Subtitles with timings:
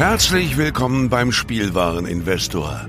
[0.00, 2.88] Herzlich willkommen beim Spielwareninvestor.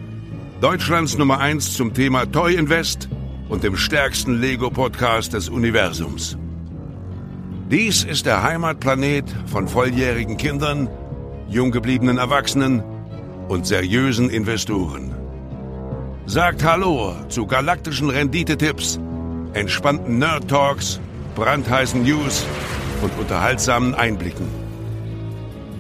[0.62, 3.10] Deutschlands Nummer 1 zum Thema Toy Invest
[3.50, 6.38] und dem stärksten Lego-Podcast des Universums.
[7.70, 10.90] Dies ist der Heimatplanet von volljährigen Kindern,
[11.50, 12.82] jung gebliebenen Erwachsenen
[13.50, 15.14] und seriösen Investoren.
[16.28, 19.02] Sagt Hallo zu galaktischen Renditetipps,
[19.52, 21.02] entspannten Nerd Talks,
[21.36, 22.46] brandheißen News
[23.02, 24.61] und unterhaltsamen Einblicken.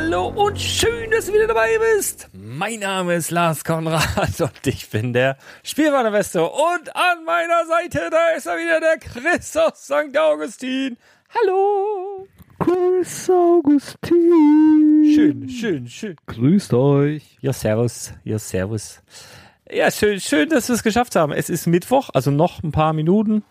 [0.00, 2.28] Hallo und schön, dass du wieder dabei bist.
[2.32, 4.06] Mein Name ist Lars Konrad
[4.40, 6.52] und ich bin der Spielwareninvestor.
[6.52, 10.16] Und an meiner Seite, da ist er wieder, der Chris aus St.
[10.16, 10.96] Augustin.
[11.36, 12.28] Hallo.
[12.60, 15.12] Chris Augustin.
[15.14, 16.16] Schön, schön, schön.
[16.26, 17.36] Grüßt euch.
[17.40, 18.12] Ja, servus.
[18.22, 19.00] Ja, servus.
[19.68, 21.32] Ja, schön, schön, dass wir es geschafft haben.
[21.32, 23.42] Es ist Mittwoch, also noch ein paar Minuten.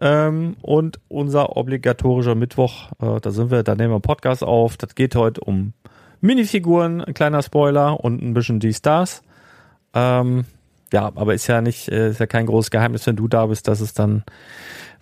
[0.00, 4.76] Ähm, und unser obligatorischer Mittwoch, äh, da sind wir, da nehmen wir einen Podcast auf.
[4.76, 5.74] Das geht heute um
[6.20, 9.22] Minifiguren, ein kleiner Spoiler und ein bisschen die Stars.
[9.92, 10.44] Ähm,
[10.92, 13.68] ja, aber ist ja nicht, äh, ist ja kein großes Geheimnis, wenn du da bist,
[13.68, 14.24] dass es dann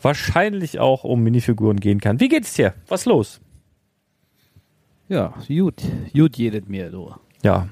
[0.03, 2.21] wahrscheinlich auch um Minifiguren gehen kann.
[2.21, 2.75] Wie geht's dir?
[2.89, 3.41] Was los?
[5.09, 5.83] Ja, gut.
[6.13, 7.15] Gut jedet mir, du.
[7.43, 7.69] Ja.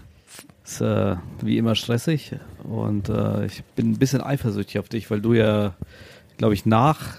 [0.64, 2.32] Ist äh, wie immer stressig
[2.64, 5.74] und äh, ich bin ein bisschen eifersüchtig auf dich, weil du ja,
[6.38, 7.16] glaube ich, nach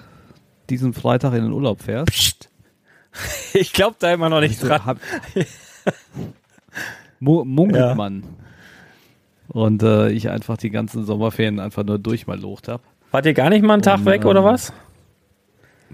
[0.69, 2.09] diesem Freitag in den Urlaub fährst.
[2.11, 2.49] Psst.
[3.53, 4.85] Ich glaube da immer noch nicht Also, dran.
[4.85, 4.99] hab-
[7.19, 7.95] Mu- Munkelt Ja.
[7.95, 8.23] man.
[9.47, 12.83] Und äh, ich einfach die ganzen Sommerferien einfach nur durchmalocht habe.
[13.11, 14.73] Wart ihr gar nicht mal einen Tag Und, weg oder ähm, was?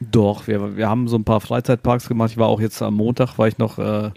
[0.01, 2.31] Doch, wir, wir haben so ein paar Freizeitparks gemacht.
[2.31, 4.09] Ich war auch jetzt am Montag, war ich noch äh,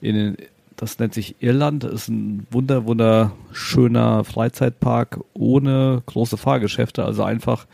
[0.00, 0.36] in den,
[0.76, 7.04] das nennt sich Irland, ist ein wunder, wunderschöner Freizeitpark ohne große Fahrgeschäfte.
[7.04, 7.66] Also einfach,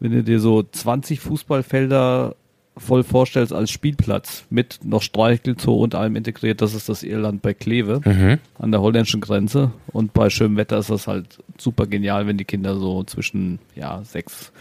[0.00, 2.34] wenn du dir so 20 Fußballfelder
[2.76, 7.54] voll vorstellst als Spielplatz mit noch Streichelzoo und allem integriert, das ist das Irland bei
[7.54, 8.38] Kleve Mhm.
[8.58, 9.70] an der holländischen Grenze.
[9.92, 14.02] Und bei schönem Wetter ist das halt super genial, wenn die Kinder so zwischen ja,
[14.02, 14.52] sechs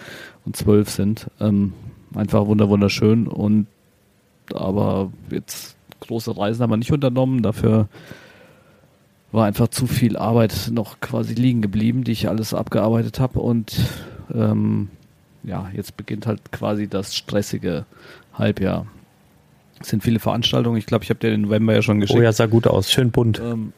[0.46, 1.28] und zwölf sind.
[1.40, 1.74] Ähm,
[2.14, 3.28] einfach wunder wunderschön.
[3.28, 3.66] Und
[4.54, 7.42] aber jetzt große Reisen haben wir nicht unternommen.
[7.42, 7.88] Dafür
[9.32, 13.40] war einfach zu viel Arbeit noch quasi liegen geblieben, die ich alles abgearbeitet habe.
[13.40, 13.74] Und
[14.32, 14.90] ähm,
[15.44, 17.86] ja, jetzt beginnt halt quasi das stressige
[18.34, 18.88] Halbjahr.
[19.80, 20.78] Es sind viele Veranstaltungen.
[20.78, 22.20] Ich glaube, ich habe dir den November ja schon geschickt.
[22.20, 22.90] Oh ja, sah gut aus.
[22.92, 23.40] Schön bunt.
[23.40, 23.74] Ähm,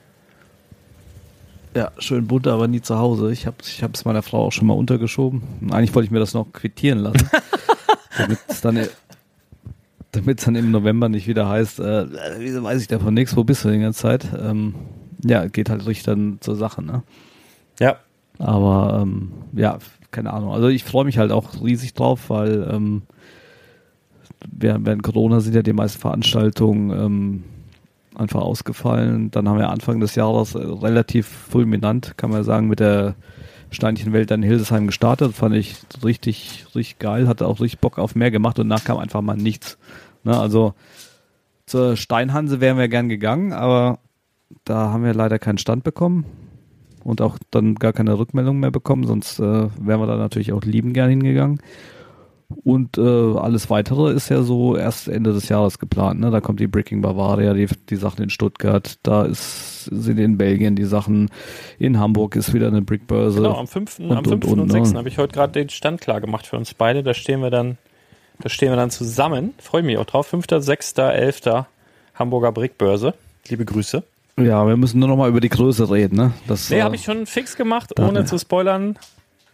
[1.75, 3.31] ja, schön bunt, aber nie zu Hause.
[3.31, 5.41] Ich habe ich es meiner Frau auch schon mal untergeschoben.
[5.61, 7.29] Und Eigentlich wollte ich mir das noch quittieren lassen.
[8.17, 8.79] damit es dann,
[10.11, 12.05] dann im November nicht wieder heißt, äh,
[12.39, 14.27] wieso weiß ich davon nichts, wo bist du die ganze Zeit?
[14.39, 14.75] Ähm,
[15.23, 17.03] ja, geht halt richtig dann zur Sache, ne?
[17.79, 17.97] Ja.
[18.37, 19.79] Aber ähm, ja,
[20.15, 20.51] keine Ahnung.
[20.51, 23.01] Also ich freue mich halt auch riesig drauf, weil ähm,
[24.49, 27.43] während, während Corona sind ja die meisten Veranstaltungen ähm,
[28.15, 29.29] einfach ausgefallen.
[29.31, 33.15] Dann haben wir Anfang des Jahres äh, relativ fulminant, kann man sagen, mit der
[33.71, 35.33] Steinchenwelt in Hildesheim gestartet.
[35.33, 38.97] Fand ich richtig, richtig geil, hatte auch richtig Bock auf mehr gemacht und danach kam
[38.97, 39.77] einfach mal nichts.
[40.23, 40.73] Ne, also
[41.65, 43.99] zur Steinhanse wären wir gern gegangen, aber
[44.63, 46.25] da haben wir leider keinen Stand bekommen
[47.05, 50.63] und auch dann gar keine Rückmeldung mehr bekommen, sonst äh, wären wir da natürlich auch
[50.63, 51.61] lieben gern hingegangen.
[52.63, 56.19] Und äh, alles weitere ist ja so erst Ende des Jahres geplant.
[56.19, 56.29] Ne?
[56.31, 60.75] Da kommt die Breaking Bavaria, die, die Sachen in Stuttgart, da ist, sind in Belgien
[60.75, 61.29] die Sachen,
[61.79, 63.37] in Hamburg ist wieder eine Brickbörse.
[63.37, 63.99] Genau, am 5.
[63.99, 64.45] und- am 5.
[64.45, 64.91] und- und, und, 6.
[64.91, 64.97] ne?
[64.97, 67.03] habe ich heute gerade den Stand klar gemacht für uns beide.
[67.03, 67.77] Da stehen wir dann,
[68.39, 69.53] da stehen wir dann zusammen.
[69.59, 70.27] Freue mich auch drauf.
[70.27, 71.65] 5., 6., 11.
[72.15, 73.13] Hamburger Brickbörse.
[73.47, 74.03] Liebe Grüße.
[74.37, 76.17] Ja, wir müssen nur noch mal über die Größe reden.
[76.17, 76.33] Ne?
[76.47, 78.97] Das, Nee, äh, habe ich schon fix gemacht, da- ohne zu spoilern.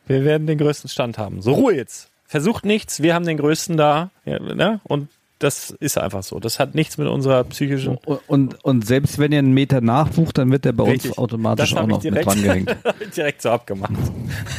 [0.07, 1.41] Wir werden den größten Stand haben.
[1.41, 2.09] So, Ruhe jetzt.
[2.25, 4.09] Versucht nichts, wir haben den größten da.
[4.25, 4.79] Ja, ne?
[4.83, 6.39] Und das ist einfach so.
[6.39, 7.97] Das hat nichts mit unserer psychischen.
[8.05, 11.11] und, und, und selbst wenn ihr einen Meter nachbucht, dann wird der bei Richtig.
[11.11, 12.75] uns automatisch auch noch mit direkt, dran gehängt.
[13.15, 13.93] direkt so abgemacht.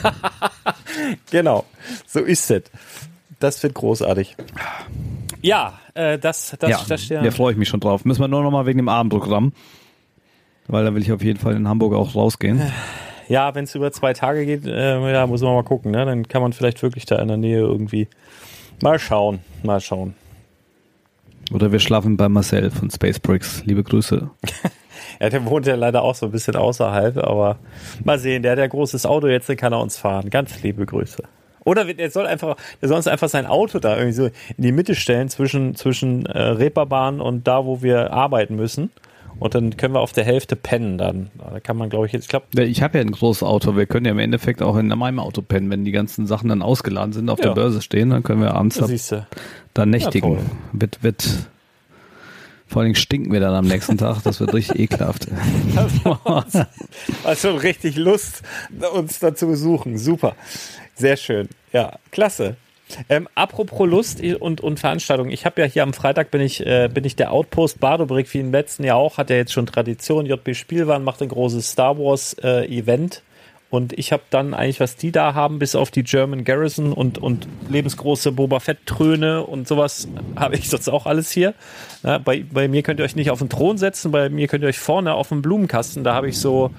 [1.30, 1.64] genau,
[2.06, 2.62] so ist es.
[3.38, 4.36] Das wird großartig.
[5.40, 8.04] Ja, äh, das, das, ja, das steht da freue ich mich schon drauf.
[8.04, 9.52] Müssen wir nur noch mal wegen dem Abendprogramm.
[10.68, 12.62] Weil da will ich auf jeden Fall in Hamburg auch rausgehen.
[13.28, 15.92] Ja, wenn es über zwei Tage geht, äh, ja, muss man mal gucken.
[15.92, 16.04] Ne?
[16.04, 18.08] Dann kann man vielleicht wirklich da in der Nähe irgendwie
[18.82, 19.40] mal schauen.
[19.62, 20.14] Mal schauen.
[21.52, 23.62] Oder wir schlafen bei Marcel von Space Bricks.
[23.64, 24.30] Liebe Grüße.
[25.20, 27.58] Ja, der wohnt ja leider auch so ein bisschen außerhalb, aber
[28.02, 30.30] mal sehen, der hat ja großes Auto, jetzt kann er uns fahren.
[30.30, 31.22] Ganz liebe Grüße.
[31.64, 34.72] Oder der soll einfach, der soll uns einfach sein Auto da irgendwie so in die
[34.72, 38.90] Mitte stellen zwischen, zwischen äh, Reeperbahn und da, wo wir arbeiten müssen.
[39.38, 41.31] Und dann können wir auf der Hälfte pennen dann.
[41.38, 42.46] Da kann man, glaube ich, jetzt, glaube.
[42.55, 43.76] Ja, ich habe ja ein großes Auto.
[43.76, 46.62] Wir können ja im Endeffekt auch in meinem Auto pennen, wenn die ganzen Sachen dann
[46.62, 47.46] ausgeladen sind, auf ja.
[47.46, 49.26] der Börse stehen, dann können wir abends da,
[49.75, 50.34] dann nächtigen.
[50.34, 50.40] Ja,
[50.73, 51.29] wird, wird,
[52.67, 54.23] vor allen Dingen stinken wir dann am nächsten Tag.
[54.23, 55.26] Das wird richtig ekelhaft.
[57.37, 58.43] Schon richtig Lust,
[58.93, 59.99] uns da zu besuchen.
[59.99, 60.37] Super.
[60.94, 61.49] Sehr schön.
[61.73, 62.56] Ja, klasse.
[63.08, 65.30] Ähm, apropos Lust und, und Veranstaltung.
[65.30, 68.40] Ich habe ja hier am Freitag bin ich, äh, bin ich der Outpost Badobrick, wie
[68.40, 70.26] im letzten Jahr auch, hat ja jetzt schon Tradition.
[70.26, 73.22] JB Spielwaren macht ein großes Star Wars äh, Event.
[73.72, 77.16] Und ich habe dann eigentlich, was die da haben, bis auf die German Garrison und,
[77.16, 81.54] und lebensgroße Boba Fett-Tröne und sowas, habe ich sonst auch alles hier.
[82.02, 84.62] Na, bei, bei mir könnt ihr euch nicht auf den Thron setzen, bei mir könnt
[84.62, 86.70] ihr euch vorne auf den Blumenkasten, da habe ich so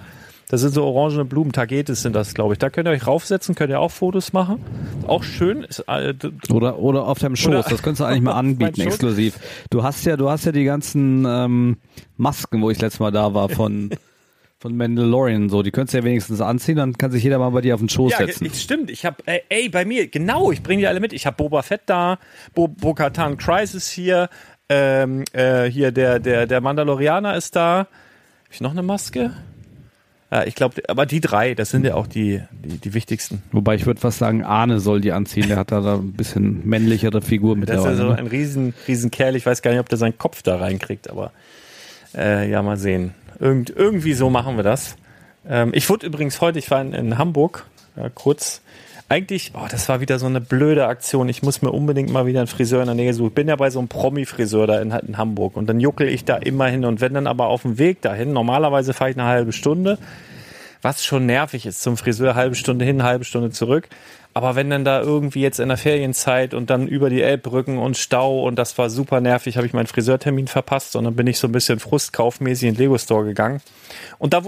[0.54, 2.60] das sind so orangene Blumen, Tagetes sind das, glaube ich.
[2.60, 4.60] Da könnt ihr euch raufsetzen, könnt ihr auch Fotos machen.
[5.08, 5.64] Auch schön.
[5.64, 6.14] Ist, äh,
[6.52, 9.40] oder, oder auf deinem Schoß, oder, das könntest du eigentlich mal anbieten, exklusiv.
[9.72, 11.78] Du hast ja, du hast ja die ganzen ähm,
[12.18, 13.90] Masken, wo ich letztes Mal da war, von
[14.60, 15.64] von Mandalorian so.
[15.64, 17.90] Die könntest du ja wenigstens anziehen, dann kann sich jeder mal bei dir auf den
[17.90, 18.46] Schoß ja, setzen.
[18.46, 18.92] Ja, stimmt.
[18.92, 21.14] Ich habe, ey, ey, bei mir, genau, ich bringe die alle mit.
[21.14, 22.20] Ich habe Boba Fett da,
[22.54, 24.30] Bo Bo-Katan Crisis hier,
[24.70, 27.78] ähm, äh, hier der, der, der Mandalorianer ist da.
[27.80, 27.88] Habe
[28.52, 29.32] ich noch eine Maske?
[30.34, 33.44] Ja, ich glaube, aber die drei, das sind ja auch die, die, die wichtigsten.
[33.52, 35.48] Wobei ich würde fast sagen, Arne soll die anziehen.
[35.48, 38.16] Der hat da, da ein bisschen männlichere Figur mit Das ist ja so ne?
[38.16, 39.36] ein riesen, riesen Kerl.
[39.36, 41.34] Ich weiß gar nicht, ob der seinen Kopf da reinkriegt, aber
[42.16, 43.14] äh, ja, mal sehen.
[43.40, 44.96] Irgend, irgendwie so machen wir das.
[45.48, 48.64] Ähm, ich wurde übrigens heute, ich war in, in Hamburg, ja, kurz
[49.14, 51.30] eigentlich, oh, das war wieder so eine blöde Aktion.
[51.30, 53.28] Ich muss mir unbedingt mal wieder einen Friseur in der Nähe suchen.
[53.28, 56.26] Ich bin ja bei so einem Promi-Friseur da in, in, Hamburg und dann juckel ich
[56.26, 59.28] da immer hin und wenn dann aber auf dem Weg dahin, normalerweise fahre ich eine
[59.28, 60.00] halbe Stunde,
[60.82, 63.88] was schon nervig ist, zum Friseur halbe Stunde hin, halbe Stunde zurück.
[64.36, 67.98] Aber wenn dann da irgendwie jetzt in der Ferienzeit und dann über die Elbbrücken und
[67.98, 71.38] Stau und das war super nervig, habe ich meinen Friseurtermin verpasst und dann bin ich
[71.38, 73.62] so ein bisschen frustkaufmäßig in den Lego Store gegangen.
[74.18, 74.42] Und da,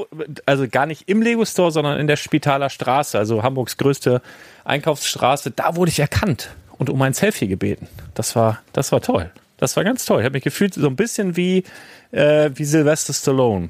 [0.48, 4.24] also gar nicht im Lego Store, sondern in der Spitaler Straße, also Hamburgs größte
[4.64, 6.50] Einkaufsstraße, da wurde ich erkannt
[6.80, 7.88] und um ein Selfie gebeten.
[8.16, 9.32] Das war, das war toll.
[9.58, 10.20] Das war ganz toll.
[10.20, 11.64] Ich habe mich gefühlt so ein bisschen wie,
[12.12, 13.70] äh, wie Sylvester Stallone.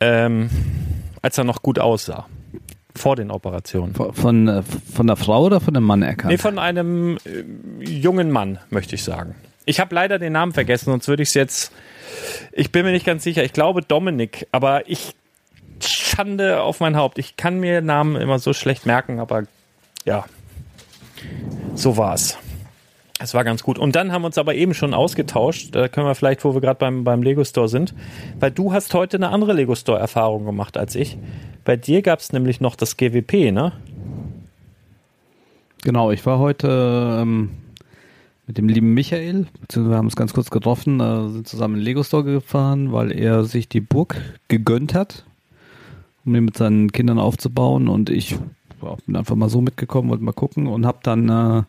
[0.00, 0.50] Ähm,
[1.22, 2.26] als er noch gut aussah.
[3.00, 3.94] Vor den Operationen.
[3.94, 4.62] Von, von, äh,
[4.94, 6.32] von der Frau oder von einem Mann erkannt?
[6.32, 9.34] Nee, von einem äh, jungen Mann, möchte ich sagen.
[9.64, 11.72] Ich habe leider den Namen vergessen, sonst würde ich es jetzt.
[12.52, 13.42] Ich bin mir nicht ganz sicher.
[13.42, 15.14] Ich glaube Dominik, aber ich.
[15.82, 17.18] Schande auf mein Haupt.
[17.18, 19.44] Ich kann mir Namen immer so schlecht merken, aber
[20.04, 20.26] ja.
[21.74, 22.36] So war's.
[23.22, 23.78] Es war ganz gut.
[23.78, 25.74] Und dann haben wir uns aber eben schon ausgetauscht.
[25.74, 27.94] Da können wir vielleicht, wo wir gerade beim, beim Lego Store sind,
[28.40, 31.18] weil du hast heute eine andere Lego Store Erfahrung gemacht als ich.
[31.64, 33.72] Bei dir gab es nämlich noch das GWP, ne?
[35.82, 37.50] Genau, ich war heute ähm,
[38.46, 41.80] mit dem lieben Michael, beziehungsweise wir haben uns ganz kurz getroffen, äh, sind zusammen in
[41.80, 44.16] den Lego Store gefahren, weil er sich die Burg
[44.48, 45.26] gegönnt hat,
[46.24, 47.86] um ihn mit seinen Kindern aufzubauen.
[47.88, 48.30] Und ich
[48.82, 51.62] ja, bin einfach mal so mitgekommen, wollte mal gucken und habe dann äh,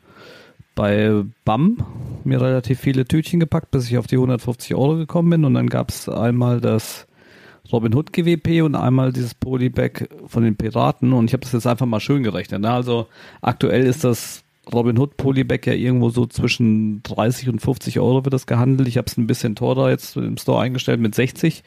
[0.75, 1.77] bei BAM
[2.23, 5.45] mir relativ viele Tütchen gepackt, bis ich auf die 150 Euro gekommen bin.
[5.45, 7.07] Und dann gab es einmal das
[7.71, 11.13] Robin Hood GWP und einmal dieses Polybag von den Piraten.
[11.13, 12.61] Und ich habe das jetzt einfach mal schön gerechnet.
[12.61, 12.71] Ne?
[12.71, 13.07] Also
[13.41, 18.33] aktuell ist das Robin Hood Polybag ja irgendwo so zwischen 30 und 50 Euro wird
[18.33, 18.87] das gehandelt.
[18.87, 21.63] Ich habe es ein bisschen teurer jetzt im Store eingestellt mit 60,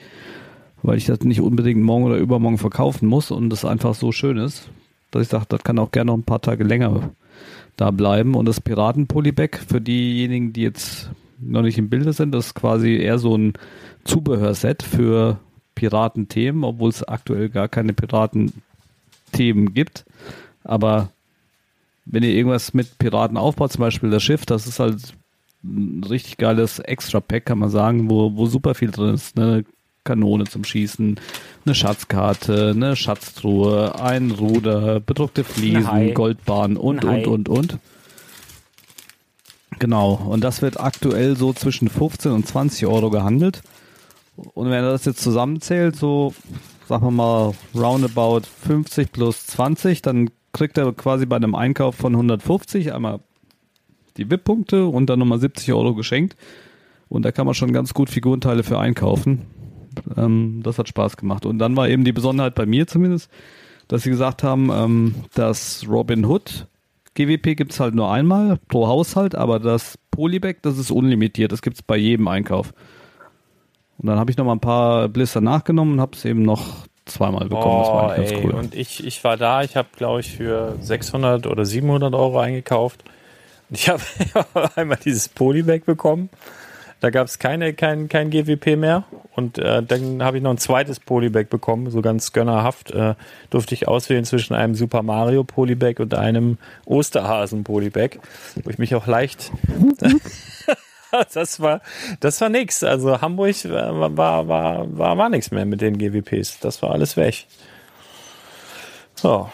[0.82, 4.38] weil ich das nicht unbedingt morgen oder übermorgen verkaufen muss und das einfach so schön
[4.38, 4.70] ist,
[5.10, 7.10] dass ich sage, das kann auch gerne noch ein paar Tage länger
[7.76, 8.34] da bleiben.
[8.34, 12.96] Und das Piraten-Polybag, für diejenigen, die jetzt noch nicht im Bilde sind, das ist quasi
[12.96, 13.54] eher so ein
[14.04, 15.38] Zubehörset für
[15.74, 20.04] Piratenthemen, obwohl es aktuell gar keine Piratenthemen gibt.
[20.62, 21.10] Aber
[22.04, 25.14] wenn ihr irgendwas mit Piraten aufbaut, zum Beispiel das Schiff, das ist halt
[25.64, 29.38] ein richtig geiles Extra-Pack, kann man sagen, wo, wo super viel drin ist.
[29.38, 29.64] Eine
[30.04, 31.18] Kanone zum Schießen,
[31.64, 37.78] eine Schatzkarte, eine Schatztruhe, ein Ruder, bedruckte Fliesen, Goldbahn und, und, und, und.
[39.78, 43.62] Genau, und das wird aktuell so zwischen 15 und 20 Euro gehandelt.
[44.36, 46.34] Und wenn er das jetzt zusammenzählt, so
[46.88, 52.14] sagen wir mal roundabout 50 plus 20, dann kriegt er quasi bei einem Einkauf von
[52.14, 53.20] 150 einmal
[54.16, 56.36] die VIP-Punkte und dann nochmal 70 Euro geschenkt.
[57.08, 59.42] Und da kann man schon ganz gut Figurenteile für einkaufen.
[60.16, 61.46] Ähm, das hat Spaß gemacht.
[61.46, 63.30] Und dann war eben die Besonderheit bei mir zumindest,
[63.88, 66.66] dass sie gesagt haben, ähm, das Robin Hood
[67.14, 71.52] GWP gibt es halt nur einmal pro Haushalt, aber das Polybag, das ist unlimitiert.
[71.52, 72.74] Das gibt es bei jedem Einkauf.
[73.98, 76.86] Und dann habe ich noch mal ein paar Blister nachgenommen und habe es eben noch
[77.06, 77.78] zweimal bekommen.
[77.78, 78.54] das war Oh, eigentlich ganz ey, cool.
[78.54, 83.04] Und ich, ich war da, ich habe, glaube ich, für 600 oder 700 Euro eingekauft.
[83.70, 84.02] Und ich habe
[84.74, 86.30] einmal dieses Polybag bekommen.
[87.04, 89.04] Da gab es keine, kein, kein GWP mehr.
[89.36, 92.92] Und äh, dann habe ich noch ein zweites Polybag bekommen, so ganz gönnerhaft.
[92.92, 93.14] Äh,
[93.50, 96.56] durfte ich auswählen zwischen einem Super Mario Polybag und einem
[96.86, 98.20] Osterhasen Polybag,
[98.62, 99.52] wo ich mich auch leicht.
[101.34, 101.82] das war,
[102.20, 102.82] das war nix.
[102.82, 106.60] Also Hamburg äh, war, war, war, war, war nichts mehr mit den GWPs.
[106.60, 107.44] Das war alles weg.
[109.14, 109.50] So.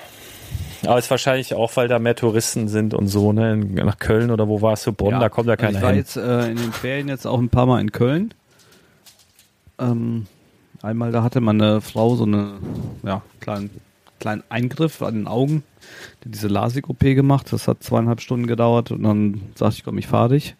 [0.86, 3.56] Aber es ist wahrscheinlich auch, weil da mehr Touristen sind und so, ne?
[3.56, 4.92] Nach Köln oder wo warst du?
[4.92, 5.98] Bonn, da kommt ja keiner Ich war hin.
[5.98, 8.32] jetzt äh, in den Ferien jetzt auch ein paar Mal in Köln.
[9.78, 10.26] Ähm,
[10.82, 12.54] einmal da hatte meine Frau so eine
[13.02, 13.70] ja, kleinen,
[14.18, 15.62] kleinen Eingriff an den Augen,
[16.24, 17.52] die diese LASIK-OP gemacht.
[17.52, 20.56] Das hat zweieinhalb Stunden gedauert und dann sagte ich, komm, ich fahre dich.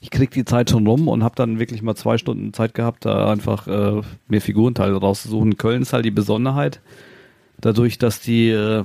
[0.00, 3.04] Ich krieg die Zeit schon rum und habe dann wirklich mal zwei Stunden Zeit gehabt,
[3.06, 5.56] da einfach äh, mir Figurenteile rauszusuchen.
[5.56, 6.80] Köln ist halt die Besonderheit,
[7.60, 8.84] dadurch, dass die äh,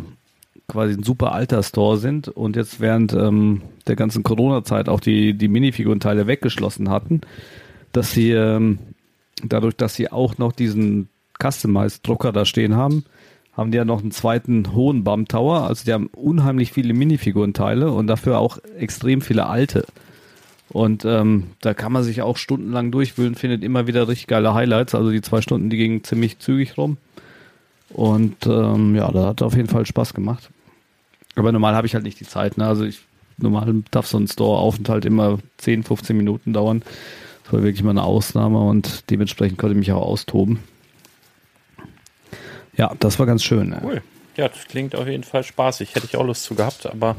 [0.71, 5.33] quasi ein super alter Store sind und jetzt während ähm, der ganzen Corona-Zeit auch die,
[5.33, 7.21] die Minifigurenteile weggeschlossen hatten,
[7.91, 8.79] dass sie ähm,
[9.43, 11.09] dadurch, dass sie auch noch diesen
[11.41, 13.03] Customized-Drucker da stehen haben,
[13.53, 15.67] haben die ja noch einen zweiten hohen Bump Tower.
[15.67, 19.85] Also die haben unheimlich viele Minifigurenteile und dafür auch extrem viele alte.
[20.69, 24.95] Und ähm, da kann man sich auch stundenlang durchwühlen, findet immer wieder richtig geile Highlights.
[24.95, 26.97] Also die zwei Stunden, die gingen ziemlich zügig rum.
[27.89, 30.49] Und ähm, ja, da hat auf jeden Fall Spaß gemacht.
[31.35, 32.57] Aber normal habe ich halt nicht die Zeit.
[32.57, 32.65] Ne?
[32.65, 33.01] Also ich
[33.37, 36.83] normal darf so ein Store-Aufenthalt immer 10, 15 Minuten dauern.
[37.43, 40.59] Das war wirklich mal eine Ausnahme und dementsprechend konnte ich mich auch austoben.
[42.77, 43.69] Ja, das war ganz schön.
[43.69, 43.81] Ne?
[43.83, 44.01] Cool.
[44.37, 45.93] Ja, das klingt auf jeden Fall spaßig.
[45.95, 47.15] Hätte ich auch Lust zu gehabt, aber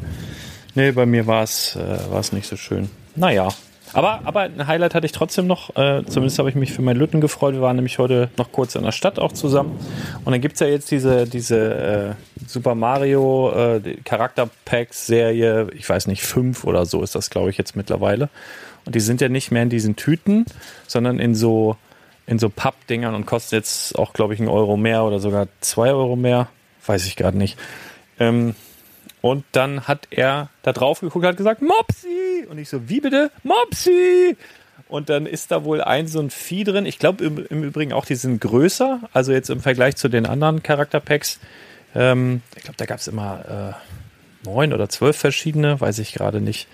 [0.75, 2.89] nee, bei mir war es äh, war es nicht so schön.
[3.15, 3.49] Naja.
[3.95, 5.77] Aber, aber ein Highlight hatte ich trotzdem noch.
[5.77, 7.55] Äh, zumindest habe ich mich für meinen Lütten gefreut.
[7.55, 9.79] Wir waren nämlich heute noch kurz in der Stadt auch zusammen.
[10.25, 16.23] Und dann gibt's ja jetzt diese, diese äh, Super Mario äh, Charakter-Packs-Serie, ich weiß nicht,
[16.23, 18.29] fünf oder so ist das, glaube ich, jetzt mittlerweile.
[18.85, 20.47] Und die sind ja nicht mehr in diesen Tüten,
[20.87, 21.77] sondern in so,
[22.27, 25.91] in so Pappdingern und kosten jetzt auch, glaube ich, einen Euro mehr oder sogar zwei
[25.91, 26.49] Euro mehr.
[26.87, 27.59] Weiß ich gerade nicht.
[28.19, 28.55] Ähm,
[29.23, 32.47] und dann hat er da drauf geguckt hat gesagt, Mopsi!
[32.51, 33.31] Und ich so, wie bitte?
[33.45, 34.37] Mopsi!
[34.89, 36.85] Und dann ist da wohl ein so ein Vieh drin.
[36.85, 39.01] Ich glaube im, im Übrigen auch, die sind größer.
[39.13, 41.39] Also jetzt im Vergleich zu den anderen Charakterpacks.
[41.95, 43.77] Ähm, ich glaube, da gab es immer
[44.45, 46.67] äh, neun oder zwölf verschiedene, weiß ich gerade nicht.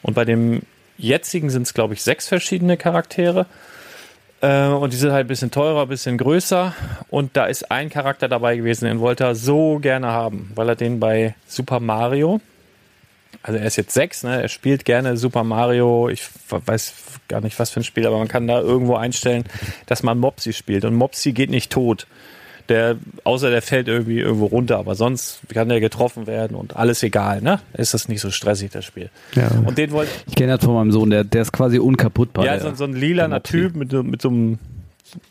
[0.00, 0.62] Und bei dem
[0.96, 3.46] jetzigen sind es, glaube ich, sechs verschiedene Charaktere.
[4.40, 6.74] Äh, und die sind halt ein bisschen teurer, ein bisschen größer.
[7.08, 10.76] Und da ist ein Charakter dabei gewesen, den wollte er so gerne haben, weil er
[10.76, 12.40] den bei Super Mario,
[13.42, 14.42] also er ist jetzt sechs, ne?
[14.42, 16.94] er spielt gerne Super Mario, ich weiß
[17.28, 19.44] gar nicht was für ein Spiel, aber man kann da irgendwo einstellen,
[19.86, 20.84] dass man Mopsi spielt.
[20.84, 22.06] Und Mopsi geht nicht tot.
[22.68, 27.02] Der, außer der fällt irgendwie irgendwo runter, aber sonst kann der getroffen werden und alles
[27.04, 27.60] egal, ne?
[27.74, 29.08] Ist das nicht so stressig, das Spiel.
[29.34, 29.48] Ja.
[29.64, 32.44] Und den wollte Ich kenne das von meinem Sohn, der, der ist quasi unkaputtbar.
[32.44, 33.42] ja, so, so ein lilaner.
[33.42, 34.58] Typ mit, so- mit so einem,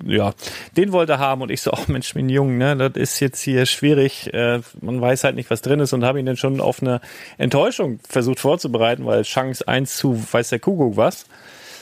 [0.05, 0.33] ja,
[0.77, 3.41] den wollte er haben und ich so, ach Mensch, mein Junge, ne, das ist jetzt
[3.41, 6.61] hier schwierig, äh, man weiß halt nicht, was drin ist und habe ihn dann schon
[6.61, 7.01] auf eine
[7.37, 11.25] Enttäuschung versucht vorzubereiten, weil Chance 1 zu weiß der Kuckuck was.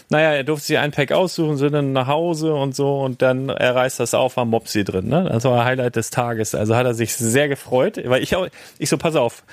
[0.10, 3.50] Naja, er durfte sich ein Pack aussuchen, sind dann nach Hause und so und dann
[3.50, 5.30] er reißt das auf, war Mopsi drin, ne?
[5.32, 6.56] Das war Highlight des Tages.
[6.56, 8.48] Also hat er sich sehr gefreut, weil ich auch,
[8.80, 9.44] ich so, pass auf,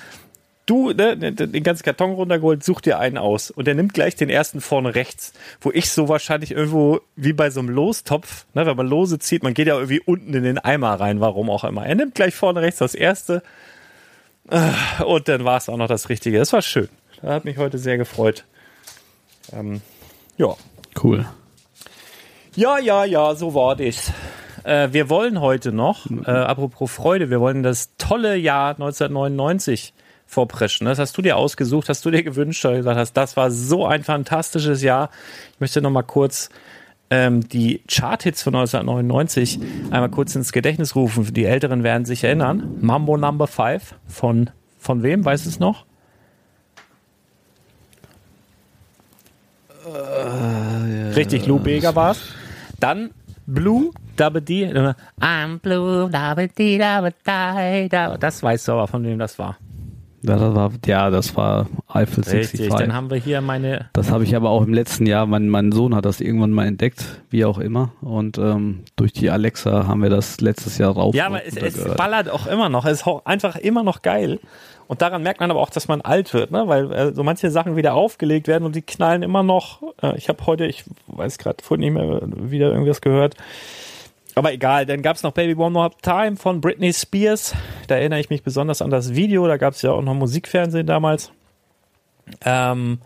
[0.65, 3.51] du ne, den ganzen Karton runtergeholt, such dir einen aus.
[3.51, 7.49] Und er nimmt gleich den ersten vorne rechts, wo ich so wahrscheinlich irgendwo wie bei
[7.49, 10.57] so einem Lostopf, ne, wenn man Lose zieht, man geht ja irgendwie unten in den
[10.57, 11.85] Eimer rein, warum auch immer.
[11.85, 13.43] Er nimmt gleich vorne rechts das erste
[15.05, 16.37] und dann war es auch noch das Richtige.
[16.37, 16.89] Das war schön.
[17.21, 18.45] Das hat mich heute sehr gefreut.
[19.53, 19.81] Ähm,
[20.41, 20.55] ja.
[21.01, 21.25] Cool.
[22.55, 24.11] Ja, ja, ja, so war das.
[24.63, 29.93] Äh, wir wollen heute noch, äh, apropos Freude, wir wollen das tolle Jahr 1999
[30.25, 30.85] vorpreschen.
[30.85, 33.51] Das hast du dir ausgesucht, hast du dir gewünscht, weil du gesagt hast, das war
[33.51, 35.09] so ein fantastisches Jahr.
[35.53, 36.49] Ich möchte noch mal kurz
[37.09, 39.59] ähm, die Charthits von 1999
[39.91, 41.33] einmal kurz ins Gedächtnis rufen.
[41.33, 42.77] Die Älteren werden sich erinnern.
[42.81, 45.85] Mambo Number 5 von, von wem, weißt du es noch?
[51.15, 52.19] Richtig, Lou Bega war's.
[52.79, 53.11] Dann
[53.47, 54.71] Blue, Double D.
[55.19, 58.17] I'm blue, double D, double die, double.
[58.19, 59.57] Das weißt du aber, von wem das war.
[60.23, 62.59] Ja, das war, ja, das war Eiffel 65.
[62.59, 63.89] Richtig, dann haben wir hier meine.
[63.93, 66.67] Das habe ich aber auch im letzten Jahr, mein, mein Sohn hat das irgendwann mal
[66.67, 67.93] entdeckt, wie auch immer.
[68.01, 71.15] Und ähm, durch die Alexa haben wir das letztes Jahr rauf.
[71.15, 72.85] Ja, aber es, es ballert auch immer noch.
[72.85, 74.39] Es ist einfach immer noch geil.
[74.91, 76.67] Und daran merkt man aber auch, dass man alt wird, ne?
[76.67, 79.81] weil äh, so manche Sachen wieder aufgelegt werden und die knallen immer noch.
[80.01, 82.19] Äh, ich habe heute, ich weiß gerade vorhin nicht mehr
[82.51, 83.37] wieder irgendwas gehört.
[84.35, 87.55] Aber egal, dann gab es noch Baby One More Time von Britney Spears.
[87.87, 89.47] Da erinnere ich mich besonders an das Video.
[89.47, 91.31] Da gab es ja auch noch Musikfernsehen damals.
[92.43, 92.99] Ähm,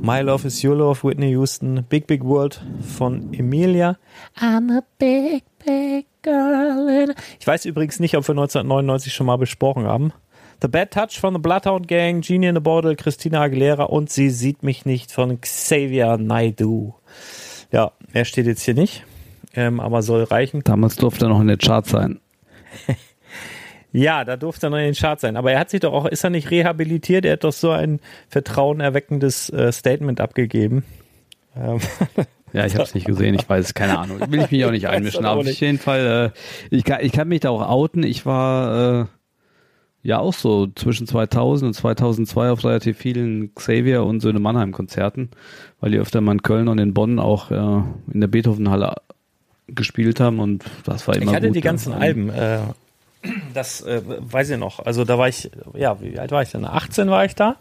[0.00, 1.84] My Love is Your Love, Whitney Houston.
[1.90, 2.62] Big Big World
[2.96, 3.98] von Emilia.
[4.40, 7.14] I'm a big, big girl.
[7.38, 10.14] Ich weiß übrigens nicht, ob wir 1999 schon mal besprochen haben.
[10.62, 14.30] The Bad Touch von The Bloodhound Gang, Genie in the Bottle, Christina Aguilera und Sie
[14.30, 16.94] sieht mich nicht von Xavier Naidu.
[17.72, 19.04] Ja, er steht jetzt hier nicht
[19.54, 20.62] ähm, aber soll reichen.
[20.64, 22.20] Damals durfte er noch in den Chart sein.
[23.92, 25.36] ja, da durfte er noch in den Chart sein.
[25.36, 27.24] Aber er hat sich doch auch, ist er nicht rehabilitiert?
[27.24, 30.84] Er hat doch so ein vertrauenerweckendes äh, Statement abgegeben.
[31.56, 31.80] Ähm.
[32.54, 34.20] Ja, ich habe es nicht gesehen, ich weiß es, keine Ahnung.
[34.30, 35.24] Will ich mich auch nicht einmischen.
[35.24, 36.32] Aber auf jeden Fall,
[36.70, 38.02] äh, ich, kann, ich kann mich da auch outen.
[38.02, 39.06] Ich war äh,
[40.02, 45.30] ja auch so zwischen 2000 und 2002 auf relativ vielen Xavier und Söhne Mannheim Konzerten,
[45.80, 47.82] weil die öfter mal in Köln und in Bonn auch äh,
[48.12, 48.96] in der Beethovenhalle
[49.68, 52.58] gespielt haben und das war immer Ich hatte gut, die ganzen Alben, äh,
[53.54, 54.80] das äh, weiß ich noch.
[54.80, 56.64] Also da war ich, ja, wie alt war ich denn?
[56.64, 57.56] 18 war ich da.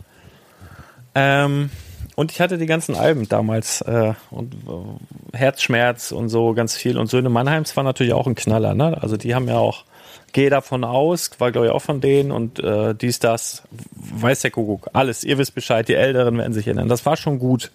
[1.13, 1.69] Ähm,
[2.15, 6.97] und ich hatte die ganzen Alben damals äh, und äh, Herzschmerz und so ganz viel.
[6.97, 9.01] Und Söhne Mannheims war natürlich auch ein Knaller, ne?
[9.01, 9.85] Also die haben ja auch
[10.33, 14.51] Gehe davon aus, war glaube ich auch von denen und äh, dies, das, weiß der
[14.51, 16.87] Kuckuck, alles, ihr wisst Bescheid, die Älteren werden sich erinnern.
[16.87, 17.71] Das war schon gut.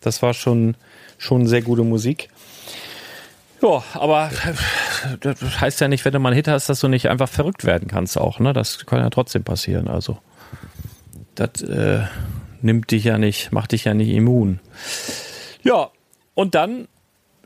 [0.00, 0.76] Das war schon,
[1.18, 2.30] schon sehr gute Musik.
[3.62, 4.30] Ja, aber
[5.20, 7.64] das heißt ja nicht, wenn du mal einen Hit hast, dass du nicht einfach verrückt
[7.64, 8.38] werden kannst auch.
[8.38, 8.52] Ne?
[8.52, 9.88] Das kann ja trotzdem passieren.
[9.88, 10.18] Also
[11.34, 12.00] das äh,
[12.62, 14.60] nimmt dich ja nicht, macht dich ja nicht immun.
[15.62, 15.90] Ja,
[16.34, 16.88] und dann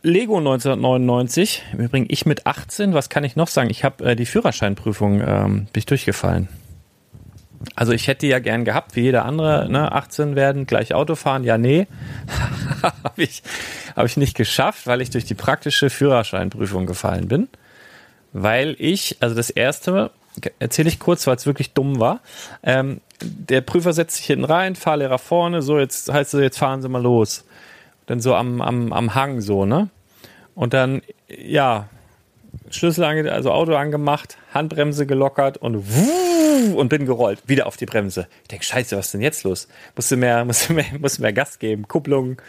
[0.05, 1.63] Lego 1999.
[1.73, 2.93] Im Übrigen ich mit 18.
[2.93, 3.71] Was kann ich noch sagen?
[3.71, 6.49] Ich habe äh, die Führerscheinprüfung ähm, bin ich durchgefallen.
[7.75, 11.43] Also ich hätte ja gern gehabt, wie jeder andere, ne, 18 werden, gleich Auto fahren.
[11.43, 11.87] Ja, nee,
[12.83, 13.43] habe ich,
[13.97, 17.49] hab ich nicht geschafft, weil ich durch die praktische Führerscheinprüfung gefallen bin.
[18.35, 20.11] Weil ich, also das erste,
[20.59, 22.21] erzähle ich kurz, weil es wirklich dumm war.
[22.63, 26.83] Ähm, der Prüfer setzt sich hinten rein, Fahrlehrer vorne, so jetzt heißt es, jetzt fahren
[26.83, 27.47] Sie mal los.
[28.07, 29.89] Dann so am, am, am Hang so, ne?
[30.55, 31.89] Und dann, ja,
[32.71, 37.87] Schlüssel ange also Auto angemacht, Handbremse gelockert und wuh, und bin gerollt, wieder auf die
[37.87, 38.29] Bremse.
[38.43, 39.69] Ich denke, scheiße, was ist denn jetzt los?
[39.97, 42.41] Musste mehr, musste mehr, musste mehr Gas geben, Kupplung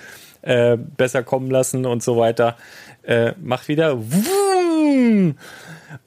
[0.41, 2.57] äh, besser kommen lassen und so weiter.
[3.03, 5.33] Äh, mach wieder wuh,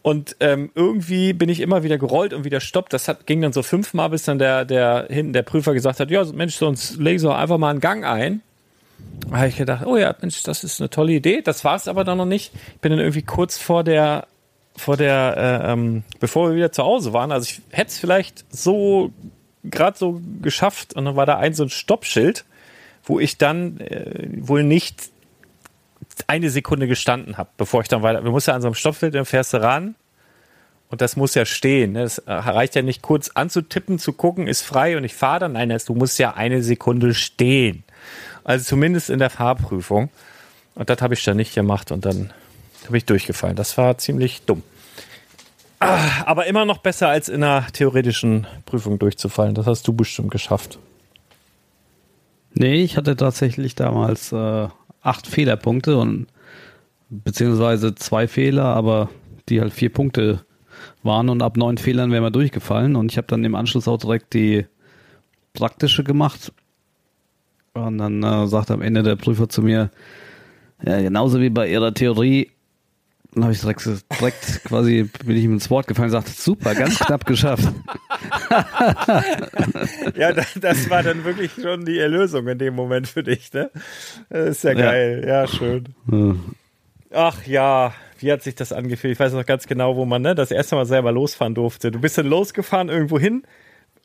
[0.03, 2.93] und ähm, irgendwie bin ich immer wieder gerollt und wieder stoppt.
[2.93, 6.11] Das hat, ging dann so fünfmal, bis dann der, der hinten der Prüfer gesagt hat,
[6.11, 8.43] ja, Mensch, sonst legen Sie einfach mal einen Gang ein.
[9.31, 11.43] Habe ich gedacht, oh ja, Mensch, das ist eine tolle Idee.
[11.43, 12.53] Das war es aber dann noch nicht.
[12.55, 14.27] Ich bin dann irgendwie kurz vor der,
[14.77, 17.33] vor der, äh, ähm, bevor wir wieder zu Hause waren.
[17.33, 19.13] Also ich hätte es vielleicht so
[19.65, 22.45] gerade so geschafft und dann war da ein so ein Stoppschild,
[23.05, 25.11] wo ich dann äh, wohl nicht
[26.27, 28.25] eine Sekunde gestanden habe, bevor ich dann weiter.
[28.25, 29.95] Wir mussten ja an so einem Stoppschild, dann fährst du ran
[30.91, 31.93] und das muss ja stehen.
[31.93, 32.03] Ne?
[32.03, 35.53] Das reicht ja nicht kurz anzutippen, zu gucken, ist frei und ich fahre dann.
[35.53, 37.85] Nein, du musst ja eine Sekunde stehen.
[38.49, 40.09] Also zumindest in der Fahrprüfung.
[40.75, 42.33] Und das habe ich dann nicht gemacht und dann
[42.87, 43.57] habe ich durchgefallen.
[43.57, 44.63] Das war ziemlich dumm.
[45.81, 49.55] Ah, aber immer noch besser als in einer theoretischen Prüfung durchzufallen.
[49.55, 50.79] Das hast du bestimmt geschafft.
[52.55, 54.69] Nee, ich hatte tatsächlich damals äh,
[55.03, 56.29] acht Fehlerpunkte und
[57.11, 59.11] beziehungsweise zwei Fehler, aber
[59.51, 60.47] die halt vier Punkte
[61.03, 63.99] waren und ab neun Fehlern wären wir durchgefallen und ich habe dann im Anschluss auch
[63.99, 64.65] direkt die
[65.53, 66.51] praktische gemacht
[67.87, 69.91] und dann äh, sagt am Ende der Prüfer zu mir,
[70.85, 72.51] ja, genauso wie bei ihrer Theorie,
[73.35, 73.87] dann habe ich direkt,
[74.21, 77.69] direkt quasi, bin ich ihm ins Wort gefallen und sagte, super, ganz knapp geschafft.
[80.17, 83.71] ja, das, das, war dann wirklich schon die Erlösung in dem Moment für dich, ne?
[84.31, 85.85] Das ist ja geil, ja, ja schön.
[87.13, 89.13] Ach ja, wie hat sich das angefühlt?
[89.13, 91.91] Ich weiß noch ganz genau, wo man ne, das erste Mal selber losfahren durfte.
[91.91, 93.43] Du bist dann losgefahren irgendwo hin,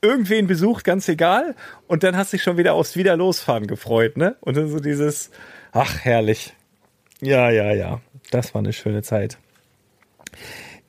[0.03, 1.55] irgendwen besucht, ganz egal.
[1.87, 4.35] Und dann hast du dich schon wieder aufs Wiederlosfahren gefreut, ne?
[4.41, 5.31] Und dann so dieses,
[5.71, 6.53] ach, herrlich.
[7.21, 8.01] Ja, ja, ja.
[8.29, 9.37] Das war eine schöne Zeit.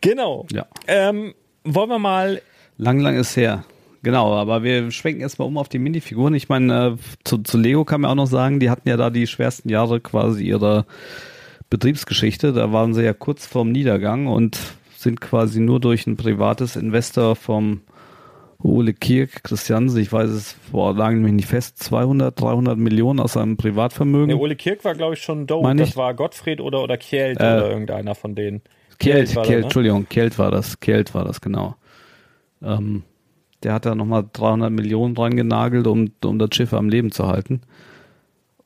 [0.01, 0.47] Genau.
[0.53, 0.67] Ja.
[0.87, 2.43] Ähm, wollen wir mal.
[2.77, 3.65] Lang, lang ist her.
[4.03, 6.35] Genau, aber wir schwenken erstmal um auf die Minifiguren.
[6.35, 9.09] Ich meine, äh, zu, zu Lego kann man auch noch sagen, die hatten ja da
[9.09, 10.85] die schwersten Jahre quasi ihrer
[11.71, 12.53] Betriebsgeschichte.
[12.53, 14.59] Da waren sie ja kurz vorm Niedergang und
[14.99, 17.81] sind quasi nur durch ein privates Investor vom
[18.65, 23.35] Ole Kirk, Christiansen, ich weiß es, boah, lagen mich nicht fest, 200, 300 Millionen aus
[23.35, 24.29] seinem Privatvermögen.
[24.35, 25.63] Nee, Ole Kirk war, glaube ich, schon dope.
[25.67, 25.97] Meine Das ich?
[25.97, 28.63] war Gottfried oder, oder Kjeld Äh, oder irgendeiner von denen.
[28.99, 29.65] Kjeld, war Kjeld, der, ne?
[29.65, 31.77] Entschuldigung, Kjeld war das, Kjeld war das, genau.
[32.63, 33.03] Ähm,
[33.63, 37.27] der hat da nochmal 300 Millionen dran genagelt, um, um das Schiff am Leben zu
[37.27, 37.61] halten.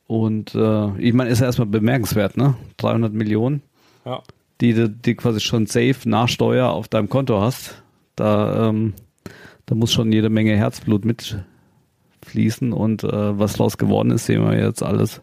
[0.07, 2.55] Und äh, ich meine, ist ja erstmal bemerkenswert, ne?
[2.77, 3.61] 300 Millionen,
[4.05, 4.21] Ja.
[4.61, 7.83] die du die quasi schon safe nach Steuer auf deinem Konto hast.
[8.15, 8.93] Da, ähm,
[9.69, 14.57] da muss schon jede Menge Herzblut mitfließen und äh, was daraus geworden ist, sehen wir
[14.57, 15.21] jetzt alles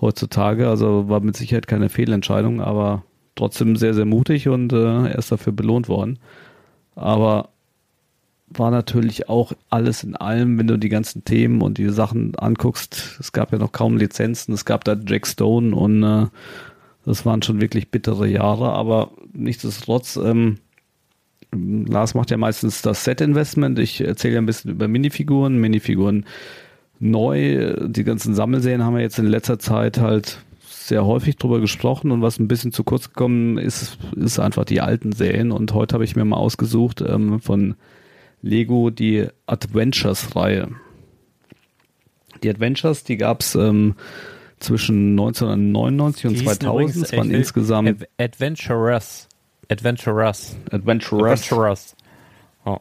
[0.00, 0.68] heutzutage.
[0.68, 3.04] Also war mit Sicherheit keine Fehlentscheidung, aber
[3.36, 6.18] trotzdem sehr, sehr mutig und äh, er ist dafür belohnt worden.
[6.96, 7.50] Aber
[8.48, 13.18] war natürlich auch alles in allem, wenn du die ganzen Themen und die Sachen anguckst,
[13.20, 16.26] es gab ja noch kaum Lizenzen, es gab da Jack Stone und äh,
[17.04, 20.58] das waren schon wirklich bittere Jahre, aber nichtsdestotrotz, ähm,
[21.52, 23.78] Lars macht ja meistens das Set-Investment.
[23.78, 26.26] Ich erzähle ja ein bisschen über Minifiguren, Minifiguren
[26.98, 27.74] neu.
[27.88, 32.22] Die ganzen Sammelserien haben wir jetzt in letzter Zeit halt sehr häufig drüber gesprochen und
[32.22, 35.50] was ein bisschen zu kurz gekommen ist, ist einfach die alten Serien.
[35.50, 37.74] Und heute habe ich mir mal ausgesucht ähm, von
[38.42, 40.68] Lego die Adventures-Reihe.
[42.42, 43.94] Die Adventures, die gab es ähm,
[44.60, 46.66] zwischen 1999 und Die hießen 2000.
[46.96, 48.08] übrigens, Es waren insgesamt Ad-
[49.70, 50.56] Adventurous.
[50.70, 50.72] Adventurous.
[50.72, 51.96] Adventurers, Adventurous.
[52.64, 52.78] Oh.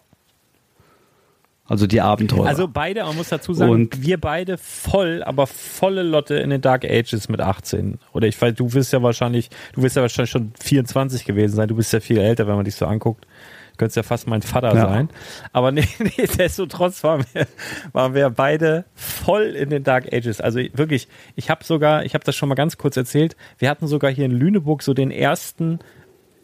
[1.68, 2.46] also die Abenteuer.
[2.46, 6.62] Also beide, man muss dazu sagen, Und- wir beide voll, aber volle Lotte in den
[6.62, 7.98] Dark Ages mit 18.
[8.14, 11.68] Oder ich weiß, du wirst ja wahrscheinlich, du wirst ja wahrscheinlich schon 24 gewesen sein.
[11.68, 13.26] Du bist ja viel älter, wenn man dich so anguckt.
[13.72, 14.88] Du könntest ja fast mein Vater Ja.
[14.88, 15.10] sein.
[15.52, 17.46] Aber nee, nee, nichtsdestotrotz waren wir,
[17.92, 20.40] waren wir beide voll in den Dark Ages.
[20.42, 23.70] Also ich- wirklich, ich habe sogar, ich habe das schon mal ganz kurz erzählt, wir
[23.70, 25.80] hatten sogar hier in Lüneburg so den ersten,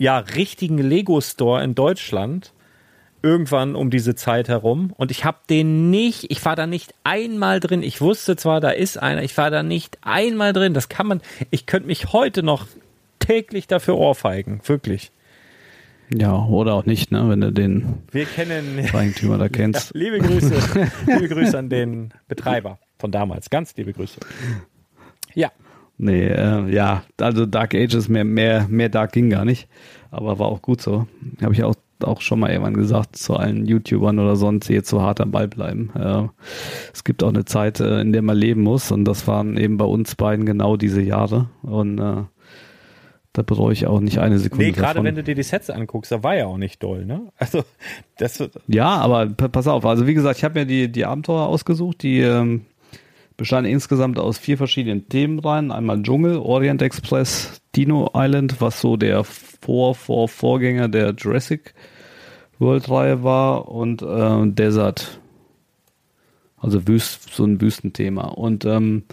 [0.02, 2.54] ja, richtigen Lego-Store in Deutschland
[3.22, 7.60] irgendwann um diese Zeit herum und ich habe den nicht, ich war da nicht einmal
[7.60, 7.84] drin.
[7.84, 10.74] Ich wusste zwar, da ist einer, ich war da nicht einmal drin.
[10.74, 12.66] Das kann man, ich könnte mich heute noch
[13.20, 15.12] täglich dafür ohrfeigen, wirklich.
[16.12, 19.94] ja, oder auch nicht, ne, wenn du den Wir kennen Eigentümer da kennst.
[19.94, 24.20] liebe Grüße, liebe Grüße an den Betreiber von damals, ganz liebe Grüße.
[25.36, 25.52] Ja,
[26.04, 29.68] Nee, äh, ja, also Dark Ages, mehr, mehr, mehr Dark ging gar nicht.
[30.10, 31.06] Aber war auch gut so.
[31.44, 34.90] Habe ich auch, auch schon mal irgendwann gesagt zu allen YouTubern oder sonst, die jetzt
[34.90, 35.92] so hart am Ball bleiben.
[35.96, 36.24] Äh,
[36.92, 38.92] es gibt auch eine Zeit, äh, in der man leben muss.
[38.92, 41.50] Und das waren eben bei uns beiden genau diese Jahre.
[41.62, 42.24] Und äh,
[43.34, 44.66] da bereue ich auch nicht eine Sekunde.
[44.66, 45.06] nee, gerade davon.
[45.06, 47.28] wenn du dir die Sets anguckst, da war ja auch nicht doll, ne?
[47.38, 47.64] Also
[48.18, 51.46] das Ja, aber pa- pass auf, also wie gesagt, ich habe mir die, die Abenteuer
[51.46, 52.66] ausgesucht, die ähm,
[53.38, 55.72] bestanden insgesamt aus vier verschiedenen Themenreihen.
[55.72, 61.74] Einmal Dschungel, Orient Express, Dino Island, was so der Vor, Vor, Vorgänger der Jurassic
[62.60, 65.20] World Reihe war und äh, Desert.
[66.58, 68.28] Also Wüst, so ein Wüstenthema.
[68.28, 69.04] Und ähm,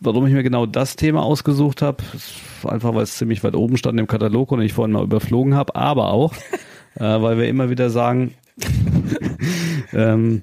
[0.00, 2.04] warum ich mir genau das Thema ausgesucht habe,
[2.64, 5.74] einfach, weil es ziemlich weit oben stand im Katalog und ich vorhin mal überflogen habe,
[5.74, 6.34] aber auch,
[6.94, 8.34] äh, weil wir immer wieder sagen,
[9.92, 10.42] ähm,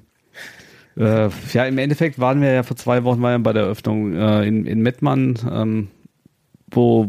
[0.96, 4.14] äh, ja, im Endeffekt waren wir ja vor zwei Wochen waren wir bei der Eröffnung
[4.14, 5.88] äh, in, in Mettmann, ähm,
[6.70, 7.08] wo,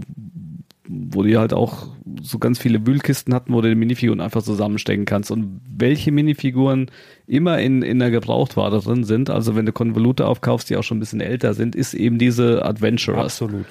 [0.87, 1.87] wo die halt auch
[2.21, 5.31] so ganz viele Wühlkisten hatten, wo du die Minifiguren einfach zusammenstecken kannst.
[5.31, 6.91] Und welche Minifiguren
[7.27, 10.97] immer in, in der Gebrauchtware drin sind, also wenn du Konvolute aufkaufst, die auch schon
[10.97, 13.41] ein bisschen älter sind, ist eben diese Adventurers.
[13.41, 13.65] absolut.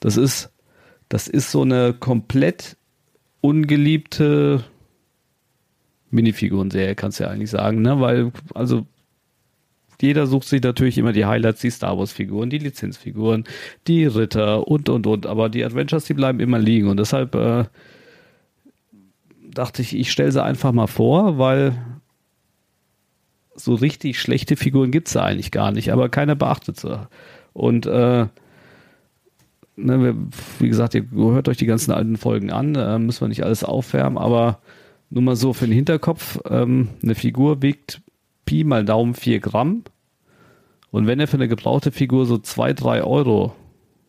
[0.00, 0.50] Das ist,
[1.08, 2.76] das ist so eine komplett
[3.40, 4.64] ungeliebte
[6.10, 8.00] Minifigurenserie, kannst du ja eigentlich sagen, ne?
[8.00, 8.86] Weil, also
[10.00, 13.44] jeder sucht sich natürlich immer die Highlights, die Star Wars Figuren, die Lizenzfiguren,
[13.86, 16.88] die Ritter und und und, aber die Adventures, die bleiben immer liegen.
[16.88, 17.64] Und deshalb äh,
[19.42, 21.76] dachte ich, ich stelle sie einfach mal vor, weil
[23.56, 27.08] so richtig schlechte Figuren gibt's da eigentlich gar nicht, aber keiner beachtet sie.
[27.52, 28.26] Und äh,
[29.76, 30.16] ne,
[30.60, 33.64] wie gesagt, ihr hört euch die ganzen alten Folgen an, äh, müssen wir nicht alles
[33.64, 34.60] aufwärmen, aber
[35.10, 38.00] nur mal so für den Hinterkopf, ähm, eine Figur wiegt
[38.48, 39.82] Pi mal Daumen 4 Gramm
[40.90, 43.52] und wenn er für eine gebrauchte Figur so 2, 3 Euro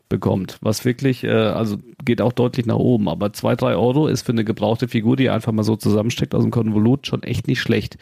[0.08, 1.76] bekommt, was wirklich, äh, also
[2.06, 5.30] geht auch deutlich nach oben, aber 2, 3 Euro ist für eine gebrauchte Figur, die
[5.30, 7.98] einfach mal so zusammensteckt aus dem Konvolut, schon echt nicht schlecht.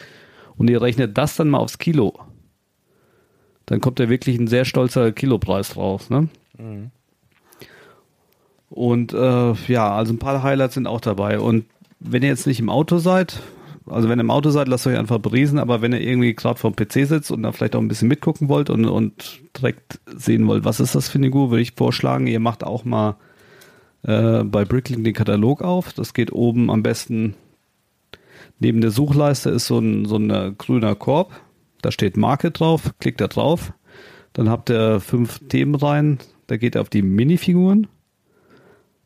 [0.58, 2.14] Und ihr rechnet das dann mal aufs Kilo,
[3.66, 6.30] dann kommt ja wirklich ein sehr stolzer Kilopreis raus, ne?
[8.70, 11.40] Und äh, ja, also ein paar Highlights sind auch dabei.
[11.40, 11.66] Und
[12.00, 13.42] wenn ihr jetzt nicht im Auto seid,
[13.90, 16.60] also wenn ihr im Auto seid, lasst euch einfach beriesen, aber wenn ihr irgendwie gerade
[16.60, 20.48] vom PC sitzt und da vielleicht auch ein bisschen mitgucken wollt und, und direkt sehen
[20.48, 23.16] wollt, was ist das für eine Figur, würde ich vorschlagen, ihr macht auch mal
[24.04, 25.94] äh, bei Bricklink den Katalog auf.
[25.94, 27.36] Das geht oben am besten
[28.60, 31.40] Neben der Suchleiste ist so ein, so ein grüner Korb.
[31.82, 32.94] Da steht Marke drauf.
[33.00, 33.74] Klickt da drauf.
[34.34, 36.18] Dann habt ihr fünf Themen rein.
[36.48, 37.88] Da geht ihr auf die Minifiguren.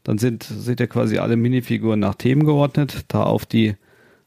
[0.03, 3.05] Dann sind, seht ihr quasi alle Minifiguren nach Themen geordnet.
[3.09, 3.75] Da auf die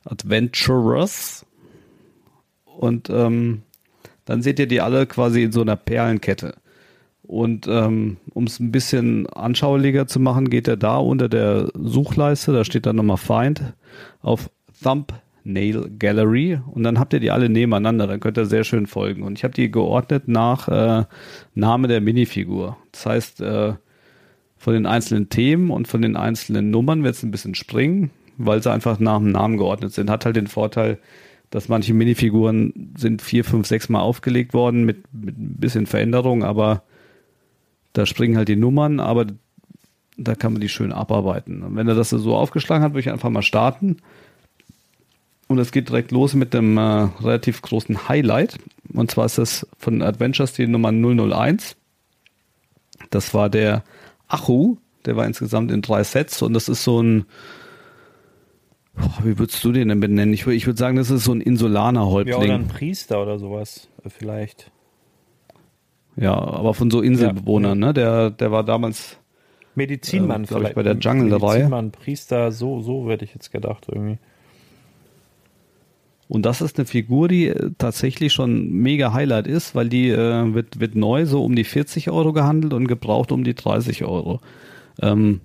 [0.05, 1.47] Adventurers.
[2.65, 3.63] Und ähm,
[4.25, 6.55] dann seht ihr die alle quasi in so einer Perlenkette.
[7.23, 12.53] Und ähm, um es ein bisschen anschaulicher zu machen, geht er da unter der Suchleiste,
[12.53, 13.63] da steht dann nochmal Find,
[14.21, 14.51] auf
[14.83, 19.23] Thumbnail Gallery und dann habt ihr die alle nebeneinander, dann könnt ihr sehr schön folgen.
[19.23, 21.05] Und ich habe die geordnet nach äh,
[21.55, 22.77] Name der Minifigur.
[22.93, 23.73] Das heißt, äh,
[24.59, 28.63] von den einzelnen Themen und von den einzelnen Nummern wird es ein bisschen springen, weil
[28.63, 30.11] sie einfach nach dem Namen geordnet sind.
[30.11, 30.99] Hat halt den Vorteil,
[31.51, 36.43] dass manche Minifiguren sind vier, fünf, sechs Mal aufgelegt worden mit, mit ein bisschen Veränderung,
[36.43, 36.83] aber
[37.93, 39.27] da springen halt die Nummern, aber
[40.17, 41.63] da kann man die schön abarbeiten.
[41.63, 43.99] Und wenn er das so aufgeschlagen hat, würde ich einfach mal starten.
[45.47, 48.59] Und es geht direkt los mit dem äh, relativ großen Highlight.
[48.93, 51.77] Und zwar ist das von Adventures die Nummer 001.
[53.11, 53.85] Das war der
[54.29, 54.77] Achu.
[55.07, 57.27] Der war insgesamt in drei Sets und das ist so ein,
[59.23, 60.33] wie würdest du den denn benennen?
[60.33, 62.39] Ich, ich würde sagen, das ist so ein Insulaner-Häuptling.
[62.39, 64.71] Ja, oder ein Priester oder sowas, äh, vielleicht.
[66.17, 67.89] Ja, aber von so Inselbewohnern, ja, ja.
[67.89, 67.95] ne?
[67.95, 69.19] Der, der war damals
[69.75, 71.55] Medizinmann, äh, glaube ich, bei der Jungle-Reihe.
[71.55, 74.19] Medizinmann, Priester, so, so hätte ich jetzt gedacht irgendwie.
[76.29, 80.55] Und das ist eine Figur, die äh, tatsächlich schon mega Highlight ist, weil die äh,
[80.55, 84.41] wird, wird neu so um die 40 Euro gehandelt und gebraucht um die 30 Euro.
[85.03, 85.41] Ähm,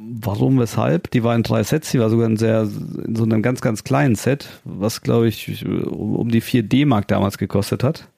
[0.00, 1.10] warum, weshalb?
[1.10, 3.84] Die war in drei Sets, die war sogar in, sehr, in so einem ganz, ganz
[3.84, 8.08] kleinen Set, was glaube ich um die 4 D-Mark damals gekostet hat.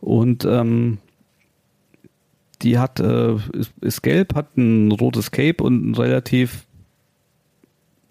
[0.00, 0.98] Und ähm,
[2.62, 6.66] die hat, äh, ist, ist gelb, hat ein rotes Cape und ein relativ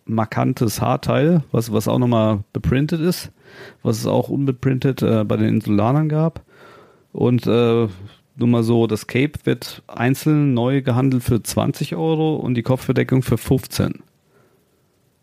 [0.05, 3.31] markantes Haarteil, was, was auch nochmal beprintet ist,
[3.83, 6.41] was es auch unbeprintet äh, bei den Insulanern gab.
[7.11, 7.87] Und äh,
[8.35, 13.21] nur mal so, das Cape wird einzeln neu gehandelt für 20 Euro und die Kopfbedeckung
[13.21, 13.87] für 15.
[13.87, 14.01] Und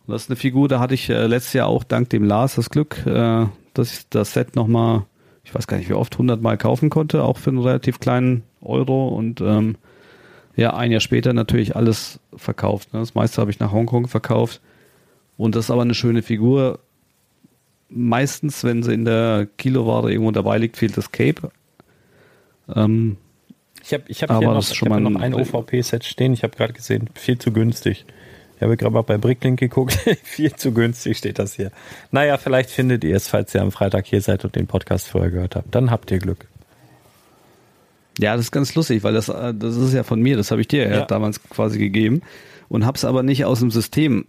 [0.06, 2.70] das ist eine Figur, da hatte ich äh, letztes Jahr auch dank dem Lars das
[2.70, 5.04] Glück, äh, dass ich das Set nochmal
[5.50, 8.44] ich weiß gar nicht wie oft, 100 Mal kaufen konnte, auch für einen relativ kleinen
[8.60, 9.76] Euro und ähm,
[10.54, 12.92] ja, ein Jahr später natürlich alles verkauft.
[12.92, 13.00] Ne?
[13.00, 14.60] Das meiste habe ich nach Hongkong verkauft
[15.36, 16.78] und das ist aber eine schöne Figur.
[17.88, 21.50] Meistens, wenn sie in der Kiloware irgendwo dabei liegt, fehlt das Cape.
[22.76, 23.16] Ähm,
[23.82, 26.72] ich habe ich hab hier noch, ich hab noch ein OVP-Set stehen, ich habe gerade
[26.72, 28.04] gesehen, viel zu günstig.
[28.60, 29.94] Ich habe gerade mal bei Bricklink geguckt.
[30.22, 31.72] Viel zu günstig steht das hier.
[32.10, 35.30] Naja, vielleicht findet ihr es, falls ihr am Freitag hier seid und den Podcast vorher
[35.30, 35.74] gehört habt.
[35.74, 36.46] Dann habt ihr Glück.
[38.18, 40.36] Ja, das ist ganz lustig, weil das, äh, das ist ja von mir.
[40.36, 41.06] Das habe ich dir ja.
[41.06, 42.20] damals quasi gegeben
[42.68, 44.26] und habe es aber nicht aus dem System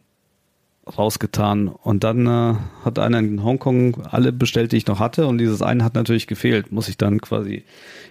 [0.86, 1.67] rausgetan.
[1.67, 5.28] Und dann äh, hat einer in Hongkong alle bestellt, die ich noch hatte.
[5.28, 6.72] Und dieses eine hat natürlich gefehlt.
[6.72, 7.63] Muss ich dann quasi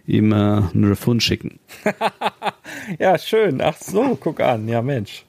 [0.06, 1.58] ihm äh, einen Refund schicken.
[2.98, 3.60] ja, schön.
[3.60, 4.68] Ach so, guck an.
[4.68, 5.24] Ja, Mensch.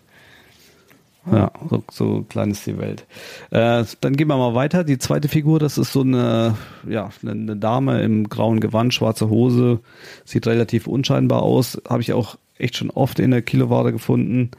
[1.31, 3.05] Ja, so, so klein ist die Welt.
[3.51, 4.83] Äh, dann gehen wir mal weiter.
[4.83, 9.81] Die zweite Figur, das ist so eine, ja, eine Dame im grauen Gewand, schwarze Hose,
[10.25, 11.79] sieht relativ unscheinbar aus.
[11.87, 14.49] Habe ich auch echt schon oft in der Kiloware gefunden.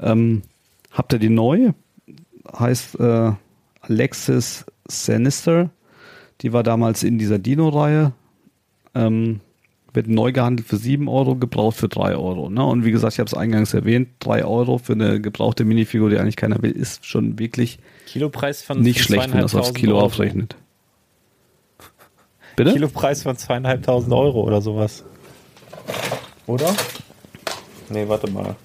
[0.00, 0.42] Ähm,
[0.90, 1.72] habt ihr die neu?
[2.58, 3.32] Heißt äh,
[3.80, 5.70] Alexis Sinister.
[6.40, 8.12] Die war damals in dieser Dino-Reihe.
[8.94, 9.40] Ähm,
[9.92, 12.48] wird neu gehandelt für 7 Euro, gebraucht für 3 Euro.
[12.48, 12.64] Ne?
[12.64, 16.18] Und wie gesagt, ich habe es eingangs erwähnt, 3 Euro für eine gebrauchte Minifigur, die
[16.18, 19.96] eigentlich keiner will, ist schon wirklich Kilopreis von nicht schlecht, wenn man das aufs Kilo
[19.96, 20.06] Euro.
[20.06, 20.56] aufrechnet.
[22.56, 22.72] Bitte?
[22.72, 25.04] Kilopreis von zweieinhalbtausend Euro oder sowas.
[26.46, 26.74] Oder?
[27.88, 28.56] Nee, warte mal.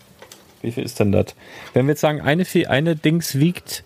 [0.62, 1.36] Wie viel ist denn das?
[1.74, 3.84] Wenn wir jetzt sagen, eine, eine Dings wiegt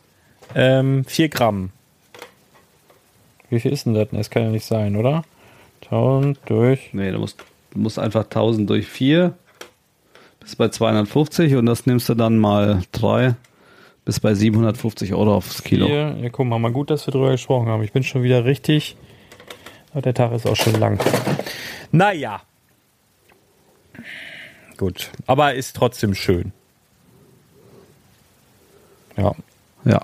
[0.55, 1.71] ähm, 4 Gramm.
[3.49, 4.07] Wie viel ist denn das?
[4.11, 5.23] Das kann ja nicht sein, oder?
[5.85, 6.93] 1000 durch.
[6.93, 9.33] Nee, du musst, du musst einfach 1000 durch 4
[10.39, 13.35] bis bei 250 und das nimmst du dann mal 3
[14.05, 15.87] bis bei 750 Euro aufs Kilo.
[15.87, 17.83] Hier, ja, guck mal, mal gut, dass wir drüber gesprochen haben.
[17.83, 18.95] Ich bin schon wieder richtig.
[19.91, 20.99] Aber der Tag ist auch schon lang.
[21.91, 22.41] Naja.
[24.77, 25.11] Gut.
[25.25, 26.53] Aber ist trotzdem schön.
[29.19, 29.35] Ja.
[29.85, 30.01] Ja.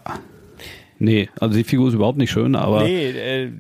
[0.98, 3.52] Nee, also die Figur ist überhaupt nicht schön, aber nee, äh,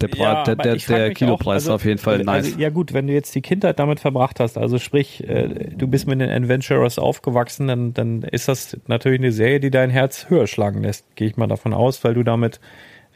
[0.00, 2.44] der, ja, der, der, der Kilopreis also, ist auf jeden Fall also, nice.
[2.46, 5.88] Also, ja gut, wenn du jetzt die Kindheit damit verbracht hast, also sprich, äh, du
[5.88, 10.26] bist mit den Adventurers aufgewachsen, dann, dann ist das natürlich eine Serie, die dein Herz
[10.28, 12.60] höher schlagen lässt, gehe ich mal davon aus, weil du damit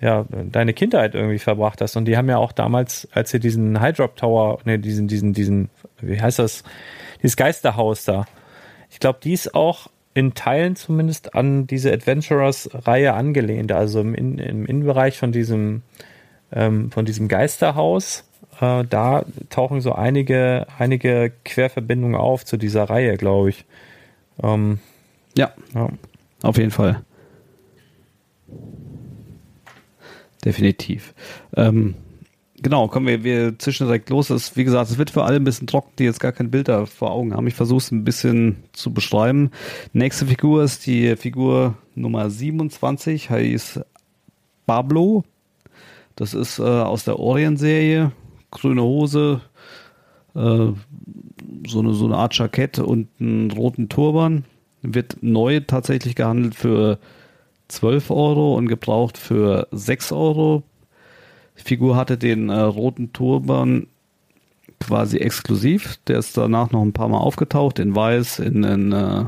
[0.01, 1.97] ja deine Kindheit irgendwie verbracht hast.
[1.97, 5.33] Und die haben ja auch damals, als sie diesen High Drop Tower, ne, diesen, diesen,
[5.33, 6.65] diesen, wie heißt das,
[7.23, 8.27] dieses Geisterhaus da,
[8.91, 13.71] ich glaube, die ist auch in Teilen zumindest an diese Adventurers-Reihe angelehnt.
[13.71, 15.83] Also im, in, im Innenbereich von diesem,
[16.53, 18.25] ähm, von diesem Geisterhaus,
[18.61, 23.65] äh, da tauchen so einige, einige Querverbindungen auf zu dieser Reihe, glaube ich.
[24.43, 24.81] Ähm,
[25.37, 25.89] ja, ja,
[26.43, 27.03] auf jeden Fall.
[30.45, 31.15] Definitiv.
[31.57, 31.95] Ähm,
[32.61, 34.29] Genau, kommen wir, wir zischen direkt los.
[34.29, 36.69] Das, wie gesagt, es wird für alle ein bisschen trocken, die jetzt gar kein Bild
[36.69, 37.47] da vor Augen haben.
[37.47, 39.51] Ich versuche es ein bisschen zu beschreiben.
[39.93, 43.81] Nächste Figur ist die Figur Nummer 27, heißt
[44.67, 45.25] Pablo.
[46.17, 48.11] Das ist äh, aus der Orient-Serie.
[48.51, 49.41] Grüne Hose,
[50.35, 54.45] äh, so, eine, so eine Art Jackett und einen roten Turban.
[54.83, 56.99] Wird neu tatsächlich gehandelt für
[57.69, 60.65] 12 Euro und gebraucht für 6 Euro
[61.65, 63.87] Figur hatte den äh, roten Turban
[64.81, 65.99] quasi exklusiv.
[66.07, 69.25] Der ist danach noch ein paar Mal aufgetaucht, in Weiß, in, in äh,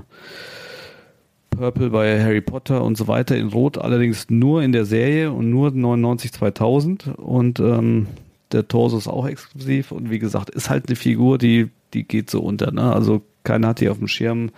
[1.51, 5.51] Purple bei Harry Potter und so weiter, in Rot allerdings nur in der Serie und
[5.51, 8.07] nur 99 2000 und ähm,
[8.53, 12.31] der Torso ist auch exklusiv und wie gesagt, ist halt eine Figur, die, die geht
[12.31, 12.73] so unter.
[12.73, 12.93] Ne?
[12.93, 14.51] Also keiner hat die auf dem Schirm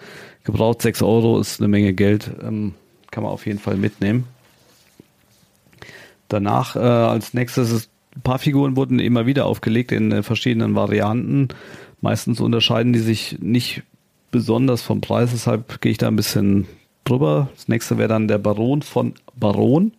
[0.45, 0.83] gebraucht.
[0.83, 2.75] 6 Euro ist eine Menge Geld, ähm,
[3.11, 4.25] kann man auf jeden Fall mitnehmen.
[6.33, 10.75] Danach äh, als nächstes ist, ein paar Figuren wurden immer wieder aufgelegt in äh, verschiedenen
[10.75, 11.49] Varianten.
[12.01, 13.83] Meistens unterscheiden die sich nicht
[14.31, 16.67] besonders vom Preis, deshalb gehe ich da ein bisschen
[17.05, 17.49] drüber.
[17.55, 19.93] Das nächste wäre dann der Baron von Baron.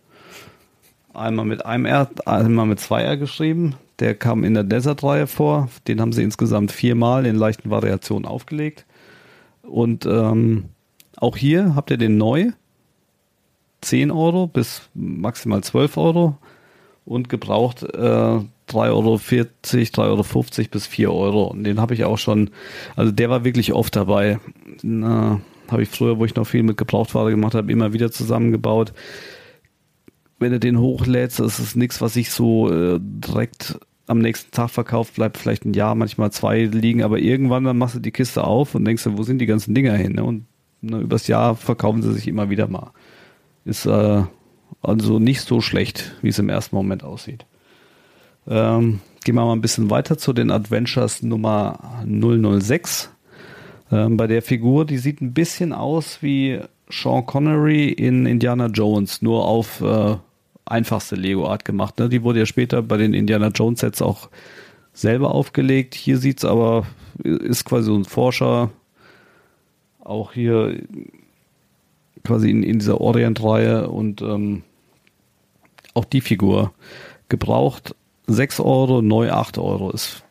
[1.12, 3.76] Einmal mit einem R, einmal mit zwei R geschrieben.
[4.00, 5.68] Der kam in der Desert-Reihe vor.
[5.86, 8.84] Den haben sie insgesamt viermal in leichten Variationen aufgelegt.
[9.62, 10.64] Und ähm,
[11.16, 12.50] auch hier habt ihr den neu.
[13.84, 16.38] 10 Euro bis maximal 12 Euro
[17.04, 21.44] und gebraucht äh, 3,40 Euro, 3,50 Euro bis 4 Euro.
[21.44, 22.50] Und den habe ich auch schon,
[22.96, 24.38] also der war wirklich oft dabei.
[24.82, 28.92] Habe ich früher, wo ich noch viel mit Gebrauchtware gemacht habe, immer wieder zusammengebaut.
[30.38, 35.14] Wenn du den hochlädst, ist nichts, was ich so äh, direkt am nächsten Tag verkauft,
[35.14, 38.74] bleibt vielleicht ein Jahr, manchmal zwei liegen, aber irgendwann dann machst du die Kiste auf
[38.74, 40.12] und denkst wo sind die ganzen Dinger hin?
[40.12, 40.24] Ne?
[40.24, 40.44] Und
[40.82, 42.92] ne, übers Jahr verkaufen sie sich immer wieder mal.
[43.64, 44.22] Ist äh,
[44.82, 47.46] also nicht so schlecht, wie es im ersten Moment aussieht.
[48.46, 53.10] Ähm, gehen wir mal ein bisschen weiter zu den Adventures Nummer 006.
[53.90, 59.22] Ähm, bei der Figur, die sieht ein bisschen aus wie Sean Connery in Indiana Jones,
[59.22, 60.16] nur auf äh,
[60.66, 61.98] einfachste Lego-Art gemacht.
[61.98, 62.08] Ne?
[62.08, 64.28] Die wurde ja später bei den Indiana Jones-Sets auch
[64.92, 65.94] selber aufgelegt.
[65.94, 66.86] Hier sieht es aber,
[67.22, 68.70] ist quasi so ein Forscher.
[70.00, 70.82] Auch hier
[72.24, 74.62] quasi in, in dieser Orient-Reihe und ähm,
[75.92, 76.72] auch die Figur
[77.28, 77.94] gebraucht
[78.26, 80.22] 6 Euro, neu 8 Euro ist.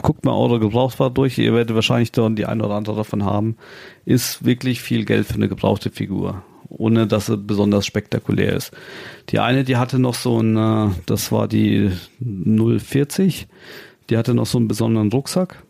[0.00, 3.56] Guckt mal eure Gebrauchtware durch, ihr werdet wahrscheinlich dann die eine oder andere davon haben.
[4.04, 8.72] Ist wirklich viel Geld für eine gebrauchte Figur, ohne dass sie besonders spektakulär ist.
[9.30, 13.48] Die eine, die hatte noch so ein, äh, das war die 040,
[14.10, 15.62] die hatte noch so einen besonderen Rucksack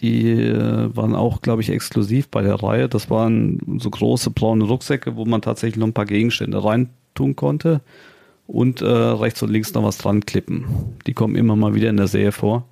[0.00, 2.88] die äh, waren auch, glaube ich, exklusiv bei der Reihe.
[2.88, 7.80] Das waren so große braune Rucksäcke, wo man tatsächlich noch ein paar Gegenstände reintun konnte
[8.46, 10.64] und äh, rechts und links noch was dran klippen.
[11.06, 12.66] Die kommen immer mal wieder in der Serie vor.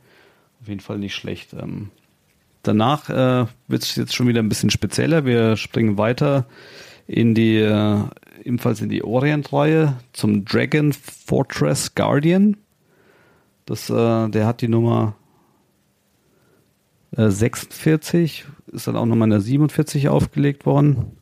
[0.61, 1.53] Auf jeden Fall nicht schlecht.
[1.55, 1.91] Ähm,
[2.63, 5.25] danach äh, wird es jetzt schon wieder ein bisschen spezieller.
[5.25, 6.47] Wir springen weiter
[7.07, 7.99] in die, äh,
[8.45, 12.57] ebenfalls in die Orient-Reihe zum Dragon Fortress Guardian.
[13.67, 15.17] Das, äh, der hat die Nummer
[17.17, 21.13] 46 äh, ist dann auch nochmal in der 47 aufgelegt worden.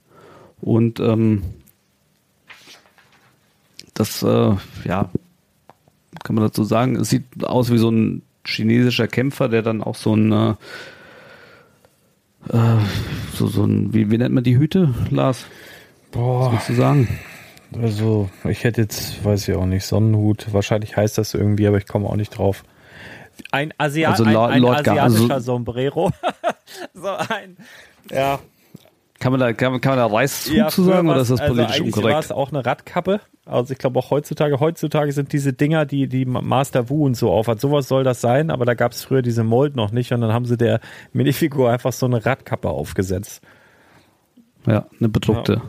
[0.60, 1.42] Und ähm,
[3.94, 5.10] das, äh, ja,
[6.22, 9.96] kann man dazu sagen, es sieht aus wie so ein chinesischer Kämpfer, der dann auch
[9.96, 10.54] so ein, äh,
[12.50, 12.78] äh
[13.34, 15.46] so, so ein, wie, wie nennt man die Hüte, Lars?
[16.10, 16.46] Boah.
[16.46, 17.08] Was willst du sagen?
[17.80, 20.52] Also, ich hätte jetzt, weiß ich auch nicht, Sonnenhut.
[20.52, 22.64] Wahrscheinlich heißt das irgendwie, aber ich komme auch nicht drauf.
[23.52, 26.10] Ein, Asia also ein, ein Lord asiatischer also Sombrero.
[26.94, 27.56] so ein,
[28.10, 28.40] ja.
[29.20, 31.54] Kann man da, kann, kann man da Reis ja, zu sagen oder ist das also
[31.54, 32.12] politisch also unkorrekt?
[32.12, 33.20] war es auch eine Radkappe.
[33.46, 37.30] Also ich glaube auch heutzutage, heutzutage sind diese Dinger, die die Master Wu und so
[37.30, 37.60] aufhat.
[37.60, 40.32] Sowas soll das sein, aber da gab es früher diese Mold noch nicht und dann
[40.32, 40.80] haben sie der
[41.12, 43.42] Minifigur einfach so eine Radkappe aufgesetzt.
[44.66, 45.54] Ja, eine bedruckte.
[45.54, 45.62] Ja.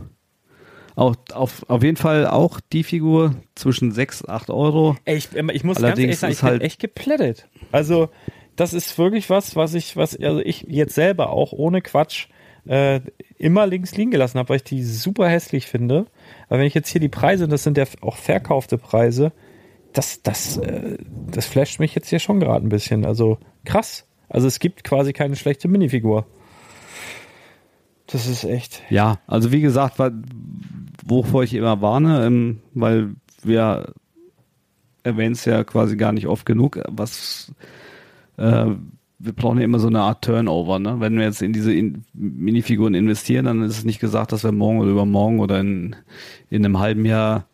[0.96, 4.96] Auch, auf, auf jeden Fall auch die Figur zwischen 6 und 8 Euro.
[5.06, 7.48] Ey, ich, ich muss Allerdings ganz ehrlich sagen, ich halt echt geplättet.
[7.72, 8.10] Also,
[8.56, 12.28] das ist wirklich was, was ich, was also ich jetzt selber auch ohne Quatsch
[12.66, 13.02] äh,
[13.38, 16.06] immer links liegen gelassen habe, weil ich die super hässlich finde.
[16.48, 19.32] Aber wenn ich jetzt hier die Preise, und das sind ja auch verkaufte Preise,
[19.94, 20.98] das, das, äh,
[21.32, 23.06] das flasht mich jetzt hier schon gerade ein bisschen.
[23.06, 24.06] Also krass.
[24.30, 26.26] Also es gibt quasi keine schlechte Minifigur.
[28.08, 28.82] Das ist echt.
[28.90, 30.00] Ja, also wie gesagt,
[31.06, 33.94] wovor ich immer warne, ähm, weil wir
[35.04, 37.54] erwähnen es ja quasi gar nicht oft genug, was
[38.38, 38.68] äh,
[39.20, 40.80] wir brauchen ja immer so eine Art Turnover.
[40.80, 41.00] Ne?
[41.00, 44.52] Wenn wir jetzt in diese in Minifiguren investieren, dann ist es nicht gesagt, dass wir
[44.52, 45.96] morgen oder übermorgen oder in,
[46.50, 47.46] in einem halben Jahr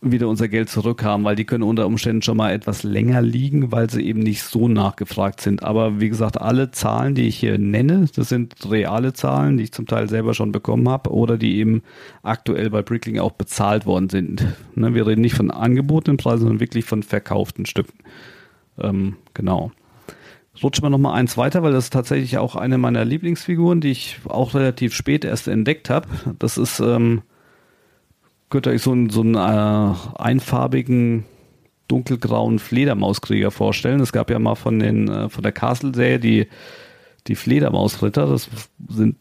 [0.00, 3.90] wieder unser Geld zurückhaben, weil die können unter Umständen schon mal etwas länger liegen, weil
[3.90, 5.64] sie eben nicht so nachgefragt sind.
[5.64, 9.72] Aber wie gesagt, alle Zahlen, die ich hier nenne, das sind reale Zahlen, die ich
[9.72, 11.82] zum Teil selber schon bekommen habe oder die eben
[12.22, 14.44] aktuell bei Brickling auch bezahlt worden sind.
[14.76, 17.98] Ne, wir reden nicht von angebotenen Preisen, sondern wirklich von verkauften Stücken.
[18.78, 19.72] Ähm, genau.
[20.62, 24.20] Rutschen wir nochmal eins weiter, weil das ist tatsächlich auch eine meiner Lieblingsfiguren, die ich
[24.28, 26.08] auch relativ spät erst entdeckt habe.
[26.38, 27.22] Das ist ähm,
[28.50, 31.24] könnt ihr euch so einen, so einen äh, einfarbigen
[31.88, 34.00] dunkelgrauen Fledermauskrieger vorstellen.
[34.00, 36.46] Es gab ja mal von den äh, von der Castle-Serie die
[37.28, 38.26] die Fledermausritter.
[38.26, 38.48] Das
[38.88, 39.16] sind,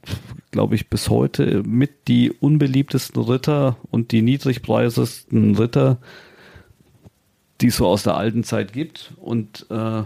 [0.51, 5.97] glaube ich, bis heute mit die unbeliebtesten Ritter und die niedrigpreisesten Ritter,
[7.59, 9.13] die es so aus der alten Zeit gibt.
[9.17, 10.03] Und äh,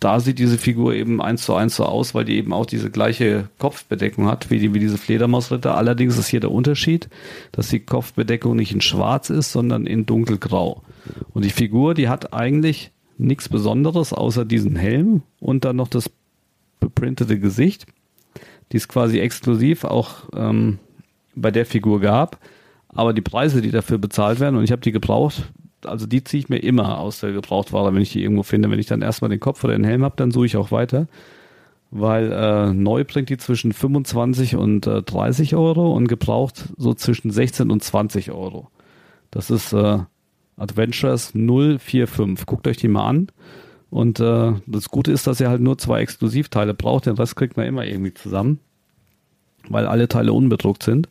[0.00, 2.90] da sieht diese Figur eben eins zu eins so aus, weil die eben auch diese
[2.90, 5.76] gleiche Kopfbedeckung hat wie, die, wie diese Fledermausritter.
[5.76, 7.08] Allerdings ist hier der Unterschied,
[7.52, 10.82] dass die Kopfbedeckung nicht in schwarz ist, sondern in dunkelgrau.
[11.32, 16.10] Und die Figur, die hat eigentlich nichts Besonderes außer diesen Helm und dann noch das
[16.78, 17.86] beprintete Gesicht,
[18.72, 20.78] die es quasi exklusiv auch ähm,
[21.34, 22.38] bei der Figur gab.
[22.88, 25.50] Aber die Preise, die dafür bezahlt werden, und ich habe die gebraucht,
[25.86, 28.70] also die ziehe ich mir immer aus der Gebrauchtware, wenn ich die irgendwo finde.
[28.70, 31.08] Wenn ich dann erstmal den Kopf oder den Helm habe, dann suche ich auch weiter.
[31.90, 37.30] Weil äh, neu bringt die zwischen 25 und äh, 30 Euro und gebraucht so zwischen
[37.30, 38.68] 16 und 20 Euro.
[39.30, 39.98] Das ist äh,
[40.56, 42.46] Adventures 045.
[42.46, 43.28] Guckt euch die mal an.
[43.90, 47.06] Und äh, das Gute ist, dass ihr halt nur zwei Exklusivteile braucht.
[47.06, 48.58] Den Rest kriegt man immer irgendwie zusammen,
[49.68, 51.08] weil alle Teile unbedruckt sind.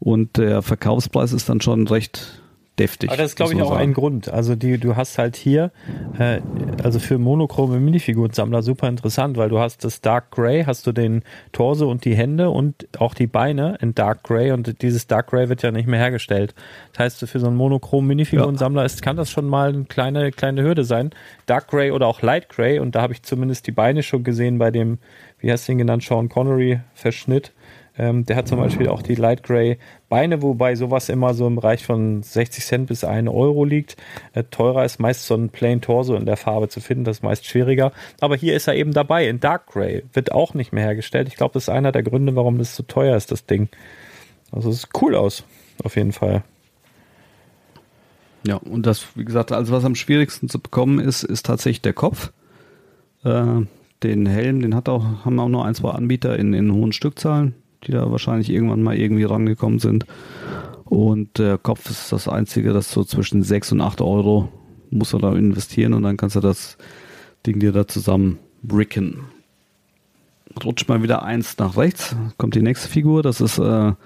[0.00, 2.42] Und der Verkaufspreis ist dann schon recht
[2.78, 3.10] deftig.
[3.10, 3.80] Aber das ist, glaube ich, auch sagen.
[3.80, 4.28] ein Grund.
[4.28, 5.70] Also die, du hast halt hier,
[6.18, 6.40] äh,
[6.82, 11.22] also für monochrome Minifigurensammler super interessant, weil du hast das Dark Gray, hast du den
[11.52, 15.48] Torso und die Hände und auch die Beine in Dark Gray und dieses Dark Gray
[15.48, 16.54] wird ja nicht mehr hergestellt.
[16.92, 18.86] Das heißt, für so einen monochromen Minifigurensammler ja.
[18.86, 21.10] ist, kann das schon mal eine kleine, kleine Hürde sein.
[21.46, 24.58] Dark Gray oder auch Light Gray und da habe ich zumindest die Beine schon gesehen
[24.58, 24.98] bei dem,
[25.38, 27.52] wie hast du ihn genannt, Sean Connery Verschnitt
[27.96, 29.78] ähm, der hat zum Beispiel auch die Light Gray
[30.08, 33.96] Beine, wobei sowas immer so im Bereich von 60 Cent bis 1 Euro liegt.
[34.32, 37.22] Äh, teurer ist meist so ein Plain Torso in der Farbe zu finden, das ist
[37.22, 37.92] meist schwieriger.
[38.20, 40.02] Aber hier ist er eben dabei in Dark Gray.
[40.12, 41.28] Wird auch nicht mehr hergestellt.
[41.28, 43.68] Ich glaube, das ist einer der Gründe, warum das so teuer ist, das Ding.
[44.50, 45.44] Also es sieht cool aus,
[45.84, 46.42] auf jeden Fall.
[48.46, 51.94] Ja, und das, wie gesagt, also was am schwierigsten zu bekommen ist, ist tatsächlich der
[51.94, 52.32] Kopf.
[53.22, 53.62] Äh,
[54.02, 57.54] den Helm, den hat auch, haben auch nur ein, zwei Anbieter in, in hohen Stückzahlen
[57.86, 60.06] die da wahrscheinlich irgendwann mal irgendwie rangekommen sind.
[60.84, 64.48] Und der Kopf ist das Einzige, das so zwischen 6 und 8 Euro
[64.90, 66.76] musst du da investieren und dann kannst du das
[67.46, 69.24] Ding dir da zusammen bricken.
[70.62, 73.96] Rutscht mal wieder eins nach rechts, kommt die nächste Figur, das ist äh, auch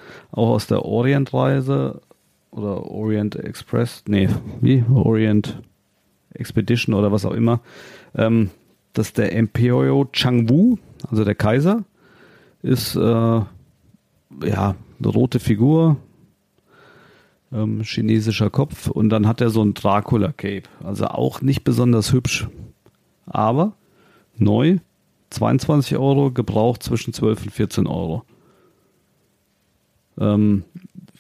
[0.49, 2.01] aus der Orient-Reise
[2.51, 4.83] oder Orient Express, nee, wie?
[4.91, 5.61] Orient
[6.33, 7.61] Expedition oder was auch immer.
[8.14, 8.51] Ähm,
[8.95, 10.79] das ist der Emperor Changwu,
[11.11, 11.85] also der Kaiser,
[12.62, 13.41] ist äh,
[14.45, 15.97] ja, eine rote Figur,
[17.53, 20.68] ähm, chinesischer Kopf und dann hat er so ein Dracula-Cape.
[20.83, 22.49] Also auch nicht besonders hübsch,
[23.26, 23.72] aber
[24.37, 24.79] neu,
[25.31, 28.24] 22 Euro, gebraucht zwischen 12 und 14 Euro.
[30.18, 30.64] Ähm,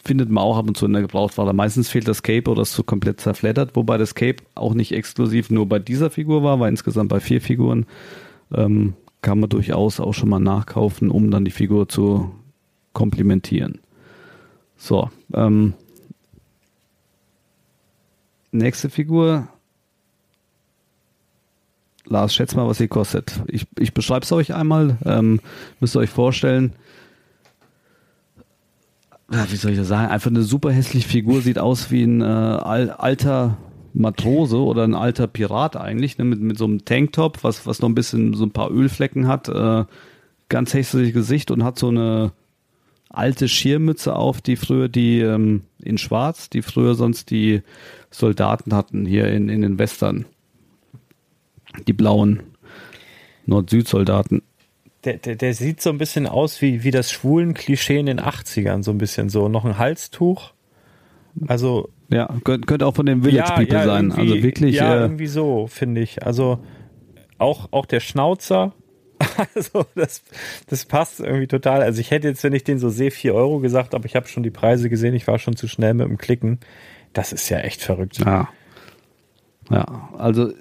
[0.04, 1.52] findet man auch ab und zu in der Gebrauchtware.
[1.52, 5.50] Meistens fehlt das Cape oder ist so komplett zerfleddert, wobei das Cape auch nicht exklusiv
[5.50, 7.86] nur bei dieser Figur war, war insgesamt bei vier Figuren.
[8.52, 12.30] Ähm, kann man durchaus auch schon mal nachkaufen, um dann die Figur zu
[12.98, 13.78] komplimentieren.
[14.76, 15.74] So, ähm,
[18.50, 19.46] nächste Figur.
[22.06, 23.40] Lars, schätz mal, was sie kostet.
[23.46, 24.98] Ich, ich beschreibe es euch einmal.
[25.04, 25.40] Ähm,
[25.78, 26.72] müsst ihr euch vorstellen.
[29.28, 30.10] wie soll ich das sagen?
[30.10, 31.40] Einfach eine super hässliche Figur.
[31.40, 33.58] Sieht aus wie ein äh, alter
[33.94, 37.88] Matrose oder ein alter Pirat eigentlich, ne, mit, mit so einem Tanktop, was, was noch
[37.88, 39.48] ein bisschen so ein paar Ölflecken hat.
[39.48, 39.84] Äh,
[40.48, 42.32] ganz hässliches Gesicht und hat so eine
[43.08, 47.62] alte Schirmmütze auf, die früher die ähm, in Schwarz, die früher sonst die
[48.10, 50.26] Soldaten hatten hier in, in den Western.
[51.86, 52.40] Die blauen
[53.46, 54.42] Nord-Süd-Soldaten.
[55.04, 58.20] Der, der, der sieht so ein bisschen aus wie, wie das schwulen Klischee in den
[58.20, 59.48] 80ern, so ein bisschen so.
[59.48, 60.52] Noch ein Halstuch.
[61.46, 61.90] Also.
[62.10, 64.12] Ja, könnte, könnte auch von den Village ja, People ja, sein.
[64.12, 64.74] Also wirklich.
[64.74, 66.24] Ja, äh, irgendwie so, finde ich.
[66.24, 66.58] Also
[67.38, 68.74] auch, auch der Schnauzer.
[69.54, 70.22] Also das,
[70.66, 71.82] das passt irgendwie total.
[71.82, 74.28] Also ich hätte jetzt, wenn ich den so sehe, 4 Euro gesagt, aber ich habe
[74.28, 76.58] schon die Preise gesehen, ich war schon zu schnell mit dem Klicken.
[77.12, 78.18] Das ist ja echt verrückt.
[78.18, 78.48] Ja.
[79.70, 80.52] Ja, also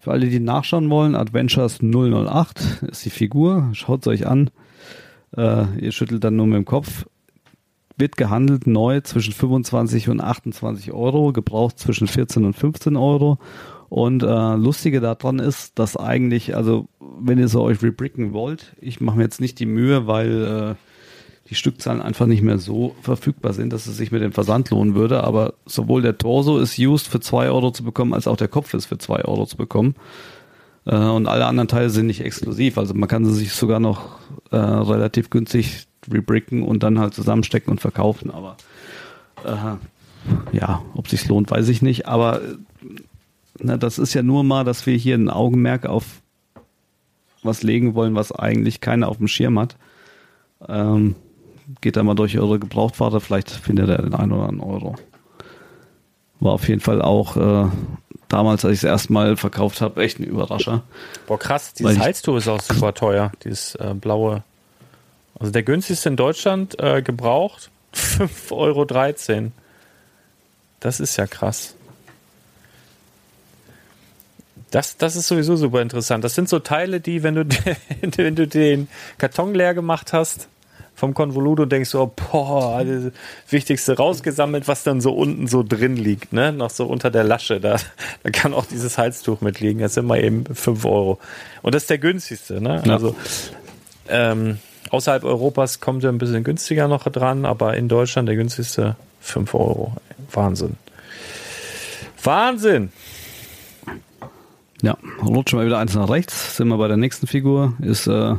[0.00, 3.70] für alle, die nachschauen wollen, Adventures 008 ist die Figur.
[3.72, 4.50] Schaut es euch an.
[5.36, 7.06] Äh, ihr schüttelt dann nur mit dem Kopf.
[7.96, 13.38] Wird gehandelt neu zwischen 25 und 28 Euro, gebraucht zwischen 14 und 15 Euro.
[13.88, 19.00] Und äh, lustige daran ist, dass eigentlich, also wenn ihr so euch rebricken wollt, ich
[19.00, 23.54] mache mir jetzt nicht die Mühe, weil äh, die Stückzahlen einfach nicht mehr so verfügbar
[23.54, 25.24] sind, dass es sich mit dem Versand lohnen würde.
[25.24, 28.74] Aber sowohl der Torso ist used für zwei Euro zu bekommen, als auch der Kopf
[28.74, 29.94] ist für zwei Euro zu bekommen.
[30.84, 32.76] Äh, und alle anderen Teile sind nicht exklusiv.
[32.76, 34.18] Also man kann sie sich sogar noch
[34.50, 38.30] äh, relativ günstig rebricken und dann halt zusammenstecken und verkaufen.
[38.30, 38.56] Aber
[39.44, 42.06] äh, ja, ob sich lohnt, weiß ich nicht.
[42.06, 42.42] Aber
[43.60, 46.04] na, das ist ja nur mal, dass wir hier ein Augenmerk auf
[47.42, 49.76] was legen wollen, was eigentlich keiner auf dem Schirm hat.
[50.66, 51.14] Ähm,
[51.80, 54.96] geht da mal durch eure Gebrauchtware, vielleicht findet ihr den einen oder anderen Euro.
[56.40, 57.68] War auf jeden Fall auch äh,
[58.28, 60.82] damals, als ich es erstmal verkauft habe, echt ein Überrascher.
[61.26, 64.42] Boah, krass, dieses Halstuch ist auch super teuer, dieses äh, blaue.
[65.38, 69.52] Also der günstigste in Deutschland äh, gebraucht 5,13 Euro.
[70.80, 71.74] Das ist ja krass.
[74.70, 76.24] Das, das ist sowieso super interessant.
[76.24, 77.44] Das sind so Teile, die, wenn du,
[78.16, 80.48] wenn du den Karton leer gemacht hast,
[80.98, 83.12] vom Convoluto denkst du, oh, boah, das
[83.50, 86.52] Wichtigste rausgesammelt, was dann so unten so drin liegt, ne?
[86.52, 87.60] Noch so unter der Lasche.
[87.60, 87.76] Da,
[88.24, 89.80] da kann auch dieses Halstuch mitliegen.
[89.80, 91.20] Das sind mal eben 5 Euro.
[91.62, 92.82] Und das ist der günstigste, ne?
[92.84, 92.94] Ja.
[92.94, 93.14] Also
[94.08, 94.58] ähm,
[94.90, 99.54] außerhalb Europas kommt er ein bisschen günstiger noch dran, aber in Deutschland der günstigste 5
[99.54, 99.92] Euro.
[100.32, 100.76] Wahnsinn.
[102.24, 102.90] Wahnsinn!
[104.82, 107.74] Ja, rutschen wir wieder eins nach rechts, sind wir bei der nächsten Figur.
[107.80, 108.36] Ist, äh,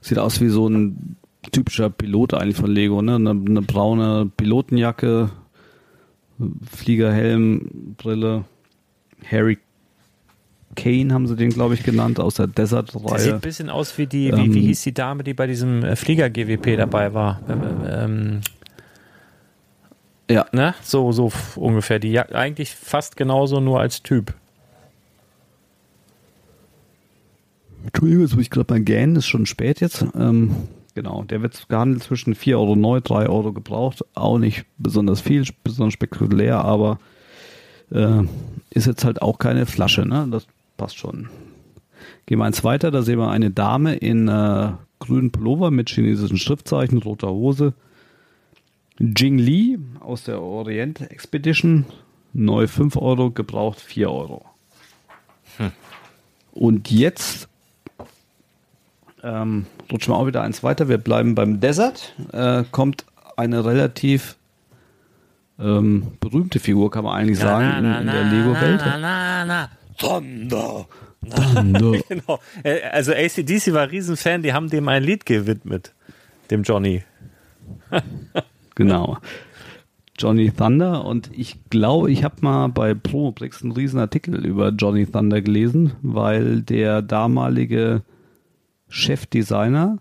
[0.00, 1.16] sieht aus wie so ein
[1.50, 3.16] typischer Pilot eigentlich von Lego, ne?
[3.16, 5.30] Eine, eine braune Pilotenjacke,
[6.70, 8.44] Fliegerhelm, Brille,
[9.28, 9.58] Harry
[10.74, 13.08] Kane haben sie den, glaube ich, genannt, aus der Desert-Reihe.
[13.08, 15.46] Der sieht ein bisschen aus wie die, wie, wie ähm, hieß die Dame, die bei
[15.46, 17.40] diesem äh, Flieger-GWP dabei war?
[17.86, 18.40] Ähm,
[20.30, 20.46] ja.
[20.52, 20.74] Ne?
[20.82, 21.98] So, so ungefähr.
[21.98, 24.34] Die eigentlich fast genauso, nur als Typ.
[27.84, 30.04] Entschuldigung, jetzt muss ich gerade mal gähnen, ist schon spät jetzt.
[30.14, 30.56] Ähm,
[30.94, 34.04] Genau, der wird gehandelt zwischen 4 Euro neu, 3 Euro gebraucht.
[34.14, 36.98] Auch nicht besonders viel, besonders spektakulär, aber
[37.90, 38.22] äh,
[38.70, 40.28] ist jetzt halt auch keine Flasche, ne?
[40.30, 41.30] Das passt schon.
[42.26, 46.36] Gehen wir eins weiter, da sehen wir eine Dame in äh, grünen Pullover mit chinesischen
[46.36, 47.72] Schriftzeichen, roter Hose.
[48.98, 51.86] Jing Li aus der Orient Expedition,
[52.34, 54.44] neu 5 Euro, gebraucht 4 Euro.
[55.56, 55.72] Hm.
[56.52, 57.48] Und jetzt
[59.22, 60.88] ähm, rutschen wir auch wieder eins weiter.
[60.88, 62.14] Wir bleiben beim Desert.
[62.32, 63.04] Äh, kommt
[63.36, 64.36] eine relativ
[65.58, 68.80] ähm, berühmte Figur, kann man eigentlich sagen, na, na, in, in, der Lego-Welt.
[69.98, 70.86] Thunder.
[71.30, 72.02] Thunder.
[72.08, 72.40] genau.
[72.64, 75.94] Äh, also ACDC war Riesenfan, die haben dem ein Lied gewidmet,
[76.50, 77.04] dem Johnny.
[78.74, 79.18] genau.
[80.18, 85.06] Johnny Thunder und ich glaube, ich habe mal bei Promobrix einen riesen Artikel über Johnny
[85.06, 88.02] Thunder gelesen, weil der damalige
[88.92, 89.98] Chefdesigner,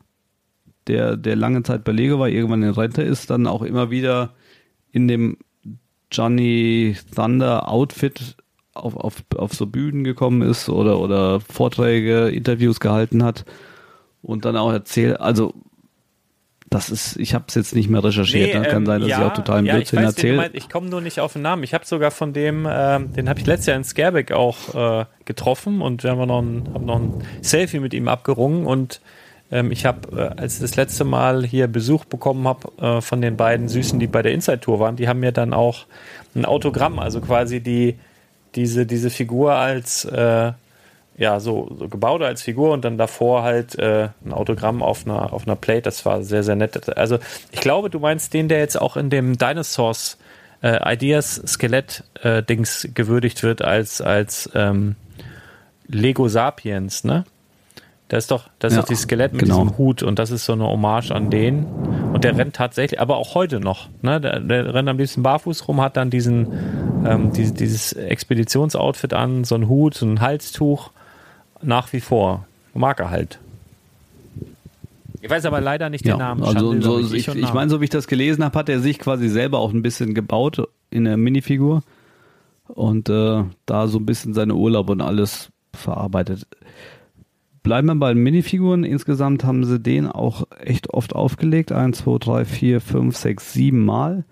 [0.88, 4.34] der, der lange Zeit bei Lego war, irgendwann in Rente ist, dann auch immer wieder
[4.92, 5.38] in dem
[6.12, 8.36] Johnny Thunder Outfit
[8.74, 13.46] auf, auf, auf so Bühnen gekommen ist oder, oder Vorträge, Interviews gehalten hat
[14.22, 15.54] und dann auch erzählt, also
[16.72, 18.66] das ist, ich habe es jetzt nicht mehr recherchiert, nee, ne?
[18.66, 20.50] kann ähm, sein, dass ja, ich auch total im ja, Blödsinn erzähle.
[20.54, 21.64] Ich komme nur nicht auf den Namen.
[21.64, 25.06] Ich habe sogar von dem, ähm, den habe ich letztes Jahr in Scareback auch äh,
[25.26, 29.02] getroffen und wir haben noch ein, haben noch ein Selfie mit ihm abgerungen und
[29.52, 33.22] ähm, ich habe, äh, als ich das letzte Mal hier Besuch bekommen habe äh, von
[33.22, 35.86] den beiden Süßen, die bei der Inside Tour waren, die haben mir dann auch
[36.36, 37.98] ein Autogramm, also quasi die
[38.56, 40.54] diese diese Figur als äh,
[41.22, 45.34] ja, so, so gebaut als Figur und dann davor halt äh, ein Autogramm auf einer,
[45.34, 45.84] auf einer Plate.
[45.84, 46.98] Das war sehr, sehr nett.
[46.98, 47.20] Also
[47.52, 50.18] ich glaube, du meinst den, der jetzt auch in dem Dinosaurs
[50.64, 54.96] äh, Ideas Skelett äh, Dings gewürdigt wird als, als ähm,
[55.86, 57.24] Lego Sapiens, ne?
[58.08, 59.62] Das ist doch, das ja, ist doch die Skelett mit genau.
[59.62, 61.66] diesem Hut und das ist so eine Hommage an den.
[62.14, 63.90] Und der rennt tatsächlich, aber auch heute noch.
[64.02, 64.20] Ne?
[64.20, 69.46] Der, der rennt am liebsten barfuß rum, hat dann diesen, ähm, dieses, dieses Expeditionsoutfit an,
[69.46, 70.92] so ein Hut, so ein Halstuch
[71.64, 72.46] nach wie vor.
[72.74, 73.40] Mag er halt.
[75.22, 76.44] Ich weiß aber leider nicht den ja, Namen.
[76.44, 78.98] Also so, ich, ich, ich meine, so wie ich das gelesen habe, hat er sich
[78.98, 81.84] quasi selber auch ein bisschen gebaut in der Minifigur
[82.68, 86.48] und äh, da so ein bisschen seine Urlaub und alles verarbeitet.
[87.62, 88.84] bleiben wir bei den Minifiguren.
[88.84, 91.72] Insgesamt haben sie den auch echt oft aufgelegt.
[91.72, 94.26] 1, 2, 3, 4, 5, 6, 7 Mal.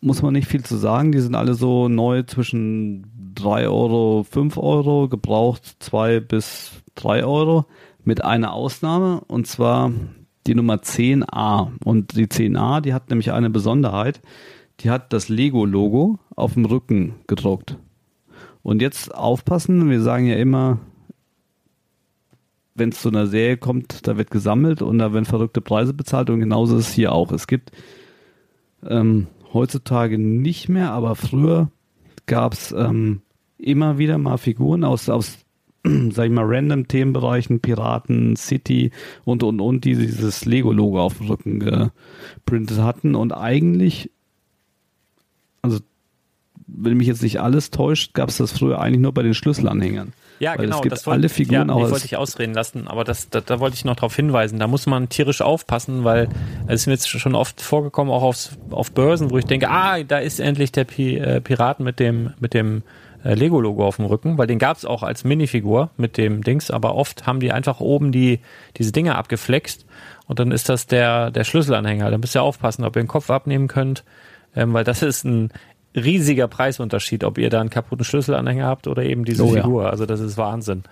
[0.00, 1.12] Muss man nicht viel zu sagen.
[1.12, 7.66] Die sind alle so neu zwischen 3 Euro, 5 Euro, gebraucht 2 bis 3 Euro.
[8.04, 9.92] Mit einer Ausnahme und zwar
[10.46, 11.72] die Nummer 10a.
[11.84, 14.22] Und die 10a, die hat nämlich eine Besonderheit.
[14.80, 17.76] Die hat das Lego-Logo auf dem Rücken gedruckt.
[18.62, 20.78] Und jetzt aufpassen, wir sagen ja immer,
[22.74, 26.30] wenn es zu einer Serie kommt, da wird gesammelt und da werden verrückte Preise bezahlt
[26.30, 27.32] und genauso ist es hier auch.
[27.32, 27.72] Es gibt
[28.86, 31.70] ähm, heutzutage nicht mehr, aber früher
[32.28, 33.22] gab es ähm,
[33.58, 35.38] immer wieder mal Figuren aus, aus
[35.84, 38.92] sag ich mal, random Themenbereichen, Piraten, City
[39.24, 44.10] und, und, und, die dieses Lego-Logo auf dem Rücken geprintet hatten und eigentlich,
[45.62, 45.80] also
[46.66, 50.12] wenn mich jetzt nicht alles täuscht, gab es das früher eigentlich nur bei den Schlüsselanhängern.
[50.40, 50.76] Ja, Weil genau.
[50.76, 53.40] Es gibt das wollte, alle Figuren ja, als- wollte ich ausreden lassen, aber das, da,
[53.40, 54.58] da wollte ich noch darauf hinweisen.
[54.58, 56.28] Da muss man tierisch aufpassen, weil
[56.66, 60.02] es ist mir jetzt schon oft vorgekommen, auch aufs, auf Börsen, wo ich denke, ah,
[60.02, 62.82] da ist endlich der Pi, äh, Pirat mit dem, mit dem
[63.24, 66.70] äh, Lego-Logo auf dem Rücken, weil den gab es auch als Minifigur mit dem Dings,
[66.70, 68.38] aber oft haben die einfach oben die,
[68.76, 69.86] diese Dinger abgeflext
[70.26, 72.10] und dann ist das der, der Schlüsselanhänger.
[72.12, 74.04] Da müsst ihr aufpassen, ob ihr den Kopf abnehmen könnt,
[74.54, 75.50] ähm, weil das ist ein
[75.98, 79.62] riesiger Preisunterschied, ob ihr da einen kaputten Schlüsselanhänger habt oder eben diese Oh ja.
[79.62, 79.90] Figur.
[79.90, 80.84] Also das ist Wahnsinn.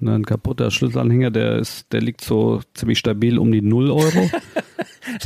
[0.00, 4.30] Ne, Ein kaputter Schlüsselanhänger, der ist, der liegt so ziemlich stabil um die 0 Euro.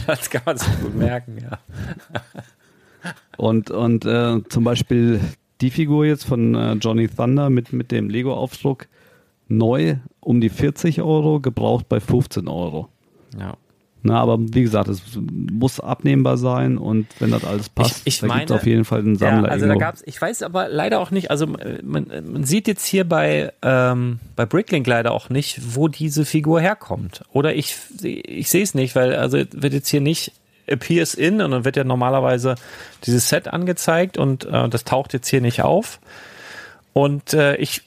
[0.09, 1.59] Das kann man sich gut merken, ja.
[3.37, 5.21] Und, und äh, zum Beispiel
[5.61, 8.89] die Figur jetzt von äh, Johnny Thunder mit, mit dem Lego-Aufdruck
[9.47, 12.89] neu um die 40 Euro, gebraucht bei 15 Euro.
[13.39, 13.57] ja.
[14.03, 15.03] Na, aber wie gesagt, es
[15.53, 18.85] muss abnehmbar sein und wenn das alles passt, Ich- ich da gibt es auf jeden
[18.85, 19.79] Fall einen Ja, Sammler also da irgendwo.
[19.87, 23.53] gab's, ich weiß aber leider auch nicht, also äh, man, man sieht jetzt hier bei,
[23.63, 27.23] ähm, bei Bricklink leider auch nicht, wo diese Figur herkommt.
[27.33, 30.33] Oder ich, ich sehe es nicht, weil also wird jetzt hier nicht
[30.71, 32.55] appears in und dann wird ja normalerweise
[33.05, 35.99] dieses Set angezeigt und äh, das taucht jetzt hier nicht auf.
[36.93, 37.83] Und äh, ich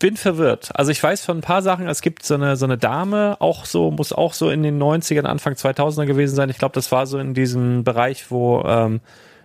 [0.00, 0.70] bin verwirrt.
[0.74, 3.64] Also ich weiß von ein paar Sachen, es gibt so eine, so eine Dame, auch
[3.64, 6.50] so, muss auch so in den 90ern, Anfang 2000er gewesen sein.
[6.50, 9.00] Ich glaube, das war so in diesem Bereich, wo, ähm,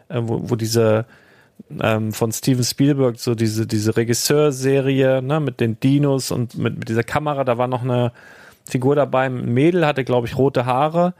[0.09, 1.05] äh, wo, wo diese
[1.79, 6.89] ähm, von Steven Spielberg, so diese, diese Regisseurserie, ne, mit den Dinos und mit, mit
[6.89, 8.11] dieser Kamera, da war noch eine
[8.67, 11.13] Figur dabei, ein Mädel hatte, glaube ich, rote Haare.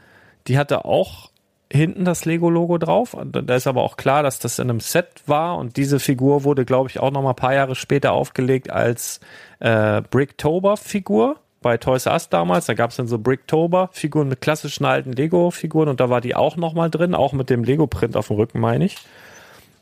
[0.48, 1.30] Die hatte auch
[1.72, 3.16] hinten das Lego-Logo drauf.
[3.30, 6.64] Da ist aber auch klar, dass das in einem Set war und diese Figur wurde,
[6.64, 9.20] glaube ich, auch noch mal ein paar Jahre später aufgelegt als
[9.58, 12.66] äh, Bricktober-Figur bei Toys R Us damals.
[12.66, 16.56] Da gab es dann so Bricktober-Figuren mit klassischen alten Lego-Figuren und da war die auch
[16.56, 18.96] noch mal drin, auch mit dem Lego-Print auf dem Rücken, meine ich.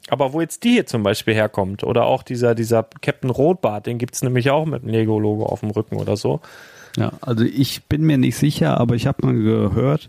[0.09, 3.99] Aber wo jetzt die hier zum Beispiel herkommt oder auch dieser, dieser Captain Rotbart, den
[3.99, 6.41] gibt's nämlich auch mit dem Lego-Logo auf dem Rücken oder so.
[6.97, 10.09] Ja, also ich bin mir nicht sicher, aber ich habe mal gehört,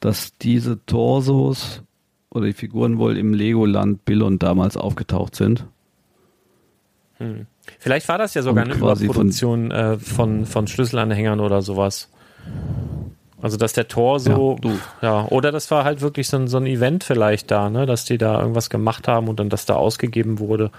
[0.00, 1.82] dass diese Torsos
[2.30, 5.66] oder die Figuren wohl im Legoland Billund damals aufgetaucht sind.
[7.78, 12.10] Vielleicht war das ja sogar Und eine Überproduktion äh, von, von Schlüsselanhängern oder sowas.
[13.40, 16.56] Also dass der Tor so, Ja, ja, oder das war halt wirklich so ein, so
[16.56, 19.74] ein Event vielleicht da, ne, dass die da irgendwas gemacht haben und dann das da
[19.74, 20.70] ausgegeben wurde.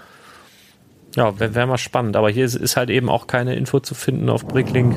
[1.16, 2.16] Ja, wäre wär mal spannend.
[2.16, 4.96] Aber hier ist, ist halt eben auch keine Info zu finden auf Bricklink.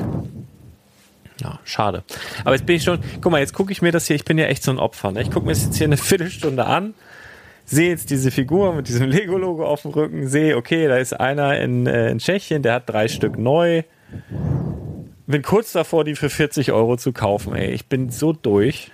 [1.42, 2.04] Ja, schade.
[2.44, 4.38] Aber jetzt bin ich schon, guck mal, jetzt gucke ich mir das hier, ich bin
[4.38, 5.10] ja echt so ein Opfer.
[5.10, 5.22] Ne?
[5.22, 6.94] Ich gucke mir das jetzt hier eine Viertelstunde an,
[7.64, 11.58] sehe jetzt diese Figur mit diesem Lego-Logo auf dem Rücken, sehe, okay, da ist einer
[11.58, 13.82] in, äh, in Tschechien, der hat drei Stück neu.
[15.26, 17.70] Bin kurz davor, die für 40 Euro zu kaufen, ey.
[17.70, 18.90] Ich bin so durch.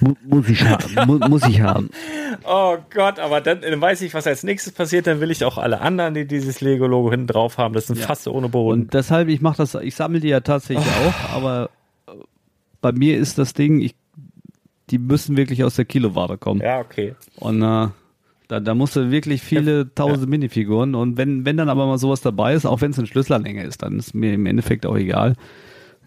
[0.00, 1.06] Mu- Muss ich haben.
[1.06, 1.90] Mu muss ich haben.
[2.44, 5.58] Oh Gott, aber dann, dann weiß ich, was als nächstes passiert, dann will ich auch
[5.58, 7.74] alle anderen, die dieses Lego-Logo hinten drauf haben.
[7.74, 8.06] Das sind Ja.
[8.06, 8.82] Fasse ohne Boden.
[8.82, 11.70] Und deshalb, ich mache das, ich sammle die ja tatsächlich auch, aber
[12.08, 12.12] äh,
[12.80, 13.94] bei mir ist das Ding, ich,
[14.90, 16.60] die müssen wirklich aus der Kiloware kommen.
[16.60, 17.14] ja, okay.
[17.36, 17.88] Und äh,
[18.48, 22.20] da, da musst du wirklich viele tausend Minifiguren und wenn, wenn dann aber mal sowas
[22.20, 25.34] dabei ist, auch wenn es ein Schlüsselanhänger ist, dann ist mir im Endeffekt auch egal.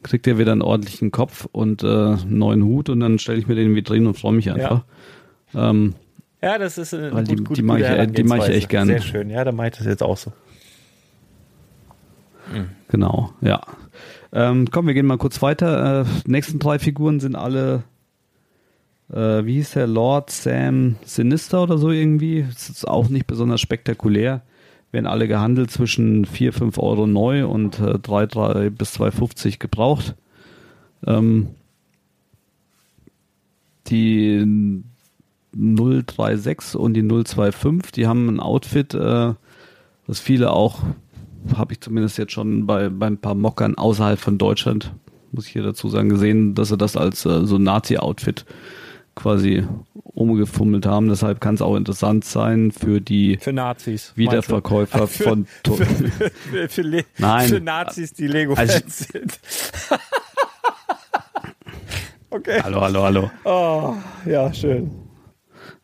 [0.04, 3.48] Kriegt ihr wieder einen ordentlichen Kopf und äh, einen neuen Hut und dann stelle ich
[3.48, 4.84] mir den in die Vitrine und freue mich einfach.
[5.56, 5.96] Ähm,
[6.42, 8.68] Ja, das ist eine Weil die- die mag ich- gute die mag ich echt Herangehensweise.
[8.68, 8.88] gern.
[8.88, 10.32] Sehr schön, ja, dann mache ich das jetzt auch so.
[12.90, 13.62] Genau, ja.
[14.32, 16.02] Ähm, komm, wir gehen mal kurz weiter.
[16.02, 17.84] Äh, nächsten drei Figuren sind alle,
[19.12, 22.44] äh, wie hieß der, Lord Sam Sinister oder so irgendwie.
[22.48, 24.42] Das ist auch nicht besonders spektakulär.
[24.92, 30.16] Werden alle gehandelt zwischen 4, 5 Euro neu und äh, 3, 3 bis 2,50 gebraucht.
[31.06, 31.48] Ähm,
[33.88, 34.84] die
[35.54, 39.34] 036 und die 025, die haben ein Outfit, äh,
[40.06, 40.82] was viele auch
[41.56, 44.94] habe ich zumindest jetzt schon bei, bei ein paar Mockern außerhalb von Deutschland,
[45.32, 48.46] muss ich hier dazu sagen, gesehen, dass sie das als äh, so Nazi-Outfit
[49.18, 51.10] quasi umgefummelt haben.
[51.10, 56.70] Deshalb kann es auch interessant sein für die für Nazis, Wiederverkäufer für, von für, für,
[56.70, 57.50] für, Le Nein.
[57.50, 59.40] für Nazis, die Lego-Fans Also- sind.
[62.30, 62.62] okay.
[62.64, 63.32] Hallo, hallo, hallo.
[63.44, 63.94] Oh,
[64.26, 64.92] ja, schön.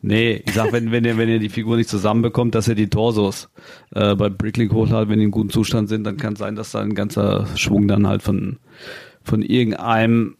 [0.06, 2.90] Nee, ich sag, wenn, wenn ihr, wenn ihr die Figur nicht zusammenbekommt, dass ihr die
[2.90, 3.48] Torsos
[3.94, 6.72] äh, bei Bricklink hochladet, wenn die in gutem Zustand sind, dann kann es sein, dass
[6.72, 8.58] da ein ganzer Schwung dann halt von,
[9.22, 10.36] von irgendeinem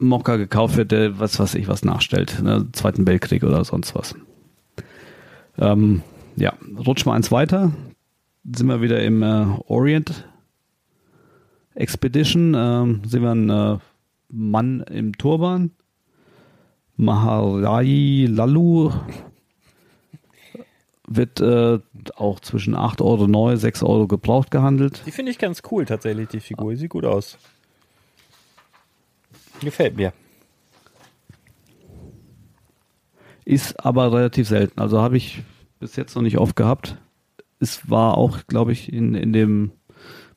[0.00, 4.14] Mocker gekauft wird, der was weiß ich was nachstellt, ne, Zweiten Weltkrieg oder sonst was.
[5.58, 6.02] Ähm,
[6.36, 6.54] ja,
[6.86, 7.72] rutschen wir eins weiter.
[8.44, 10.28] Sind wir wieder im äh, Orient
[11.74, 12.54] Expedition.
[12.56, 13.78] Ähm, sehen wir einen äh,
[14.28, 15.72] Mann im Turban.
[16.96, 18.90] Maharaj Lalu
[21.06, 21.80] wird äh,
[22.14, 25.02] auch zwischen 8 Euro neu, 6 Euro gebraucht gehandelt.
[25.06, 26.76] Die finde ich ganz cool tatsächlich, die Figur.
[26.76, 27.36] Sieht gut aus.
[29.60, 30.12] Gefällt mir.
[33.44, 34.80] Ist aber relativ selten.
[34.80, 35.42] Also habe ich
[35.78, 36.96] bis jetzt noch nicht oft gehabt.
[37.58, 39.72] Es war auch, glaube ich, in, in dem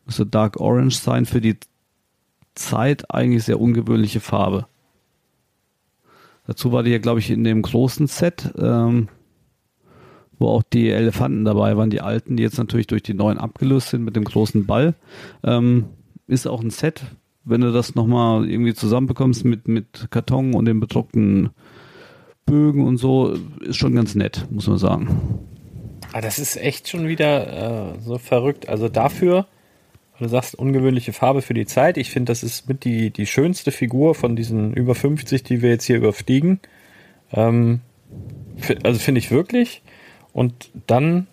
[0.06, 1.58] müsste Dark Orange sein für die
[2.56, 4.68] Zeit eigentlich sehr ungewöhnliche Farbe.
[6.46, 9.08] Dazu war die ja, glaube ich, in dem großen Set, ähm,
[10.38, 13.90] wo auch die Elefanten dabei waren, die alten, die jetzt natürlich durch die neuen abgelöst
[13.90, 14.94] sind mit dem großen Ball.
[15.44, 15.86] Ähm,
[16.28, 17.04] ist auch ein Set,
[17.46, 21.50] wenn du das nochmal irgendwie zusammenbekommst mit, mit Karton und den bedruckten
[22.46, 25.40] Bögen und so, ist schon ganz nett, muss man sagen.
[26.12, 28.70] Ah, das ist echt schon wieder äh, so verrückt.
[28.70, 29.48] Also dafür,
[30.20, 31.98] du sagst, ungewöhnliche Farbe für die Zeit.
[31.98, 35.70] Ich finde, das ist mit die, die schönste Figur von diesen über 50, die wir
[35.70, 36.60] jetzt hier überfliegen.
[37.32, 37.82] Ähm,
[38.84, 39.82] also finde ich wirklich.
[40.32, 41.28] Und dann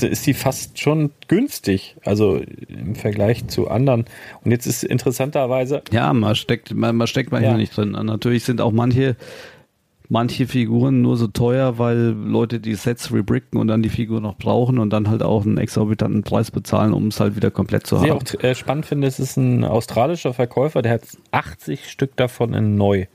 [0.00, 4.06] ist die fast schon günstig, also im Vergleich zu anderen.
[4.42, 7.58] Und jetzt ist interessanterweise, Ja, man steckt, man, man steckt manchmal Ja.
[7.58, 7.90] nicht drin.
[7.90, 9.16] Natürlich sind auch manche,
[10.08, 14.36] manche Figuren nur so teuer, weil Leute die Sets rebricken und dann die Figur noch
[14.36, 17.96] brauchen und dann halt auch einen exorbitanten Preis bezahlen, um es halt wieder komplett zu
[17.96, 18.18] was ich haben.
[18.20, 22.76] auch äh, spannend finde, es ist ein australischer Verkäufer, der hat 80 Stück davon in
[22.76, 23.06] neu.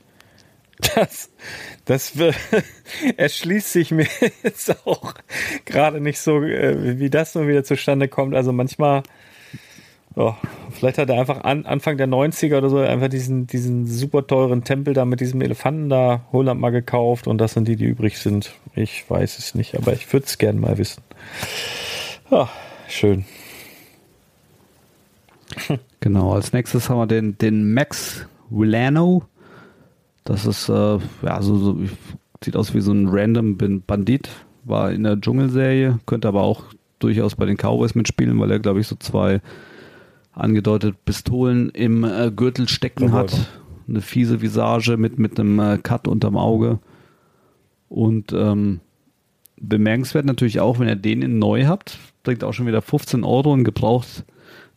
[0.94, 1.30] Das,
[1.84, 2.12] das
[3.16, 4.06] erschließt sich mir
[4.42, 5.14] jetzt auch
[5.64, 8.34] gerade nicht so, äh, wie das nur wieder zustande kommt.
[8.34, 9.02] Also manchmal,
[10.14, 10.34] oh,
[10.70, 14.64] vielleicht hat er einfach an, Anfang der 90er oder so einfach diesen, diesen super teuren
[14.64, 18.18] Tempel da mit diesem Elefanten da Holland mal gekauft und das sind die, die übrig
[18.18, 18.54] sind.
[18.74, 21.02] Ich weiß es nicht, aber ich würde es gern mal wissen.
[22.30, 22.48] Ja,
[22.88, 23.24] schön.
[26.00, 29.24] Genau, als nächstes haben wir den, den Max Villano.
[30.28, 31.78] Das ist, äh, ja, so, so,
[32.44, 33.56] sieht aus wie so ein random
[33.86, 34.28] Bandit.
[34.64, 36.64] War in der Dschungelserie, könnte aber auch
[36.98, 39.40] durchaus bei den Cowboys mitspielen, weil er, glaube ich, so zwei
[40.34, 43.20] angedeutet Pistolen im äh, Gürtel stecken Revolver.
[43.20, 43.48] hat.
[43.88, 46.78] Eine fiese Visage mit, mit einem äh, Cut unterm Auge.
[47.88, 48.80] Und ähm,
[49.58, 53.54] bemerkenswert natürlich auch, wenn ihr den in neu habt, bringt auch schon wieder 15 Euro
[53.54, 54.26] und gebraucht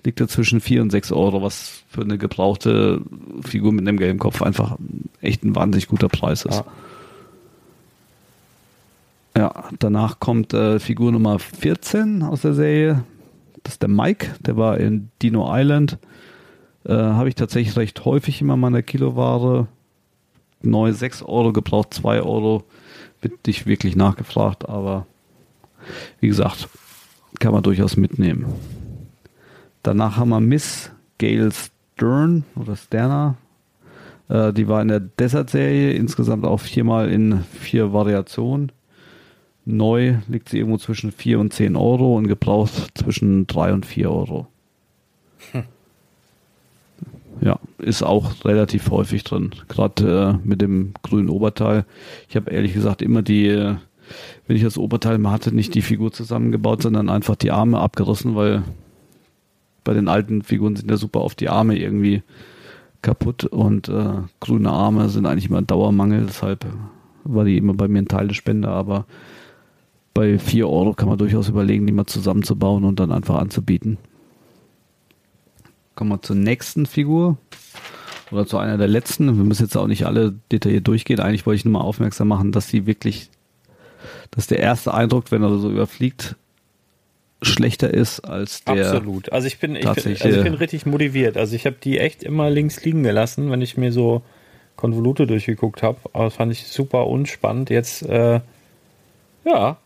[0.03, 3.01] liegt er zwischen 4 und 6 Euro, was für eine gebrauchte
[3.41, 4.77] Figur mit einem gelben Kopf einfach
[5.21, 6.63] echt ein wahnsinnig guter Preis ist.
[9.37, 13.03] Ja, danach kommt äh, Figur Nummer 14 aus der Serie.
[13.63, 15.97] Das ist der Mike, der war in Dino Island.
[16.83, 19.67] Äh, Habe ich tatsächlich recht häufig immer mal in der Kiloware.
[20.63, 22.63] Neu 6 Euro, gebraucht 2 Euro.
[23.21, 25.05] Wird nicht wirklich nachgefragt, aber
[26.19, 26.67] wie gesagt,
[27.39, 28.45] kann man durchaus mitnehmen.
[29.83, 33.35] Danach haben wir Miss Gail Stern oder Sterner.
[34.29, 38.71] Äh, die war in der Desert-Serie, insgesamt auch viermal in vier Variationen.
[39.65, 44.11] Neu liegt sie irgendwo zwischen 4 und 10 Euro und gebraucht zwischen 3 und 4
[44.11, 44.47] Euro.
[47.41, 49.49] Ja, ist auch relativ häufig drin.
[49.67, 51.85] Gerade äh, mit dem grünen Oberteil.
[52.29, 53.75] Ich habe ehrlich gesagt immer die, äh,
[54.45, 58.35] wenn ich das Oberteil mal hatte, nicht die Figur zusammengebaut, sondern einfach die Arme abgerissen,
[58.35, 58.61] weil
[59.83, 62.23] bei den alten Figuren sind ja super oft die Arme irgendwie
[63.01, 66.65] kaputt und äh, grüne Arme sind eigentlich immer ein Dauermangel, deshalb
[67.23, 69.05] war die immer bei mir ein Teil der Spende, aber
[70.13, 73.97] bei 4 Euro kann man durchaus überlegen, die mal zusammenzubauen und dann einfach anzubieten.
[75.95, 77.37] Kommen wir zur nächsten Figur
[78.31, 79.37] oder zu einer der letzten.
[79.37, 81.19] Wir müssen jetzt auch nicht alle detailliert durchgehen.
[81.19, 83.29] Eigentlich wollte ich nur mal aufmerksam machen, dass sie wirklich,
[84.31, 86.35] dass der erste Eindruck, wenn er so überfliegt,
[87.41, 88.93] schlechter ist als der.
[88.93, 89.31] Absolut.
[89.31, 91.37] Also ich bin, ich bin, also ich bin richtig motiviert.
[91.37, 94.21] Also ich habe die echt immer links liegen gelassen, wenn ich mir so
[94.75, 95.97] Konvolute durchgeguckt habe.
[96.13, 97.69] Aber das fand ich super unspannend.
[97.69, 98.41] Jetzt, äh,
[99.45, 99.77] ja,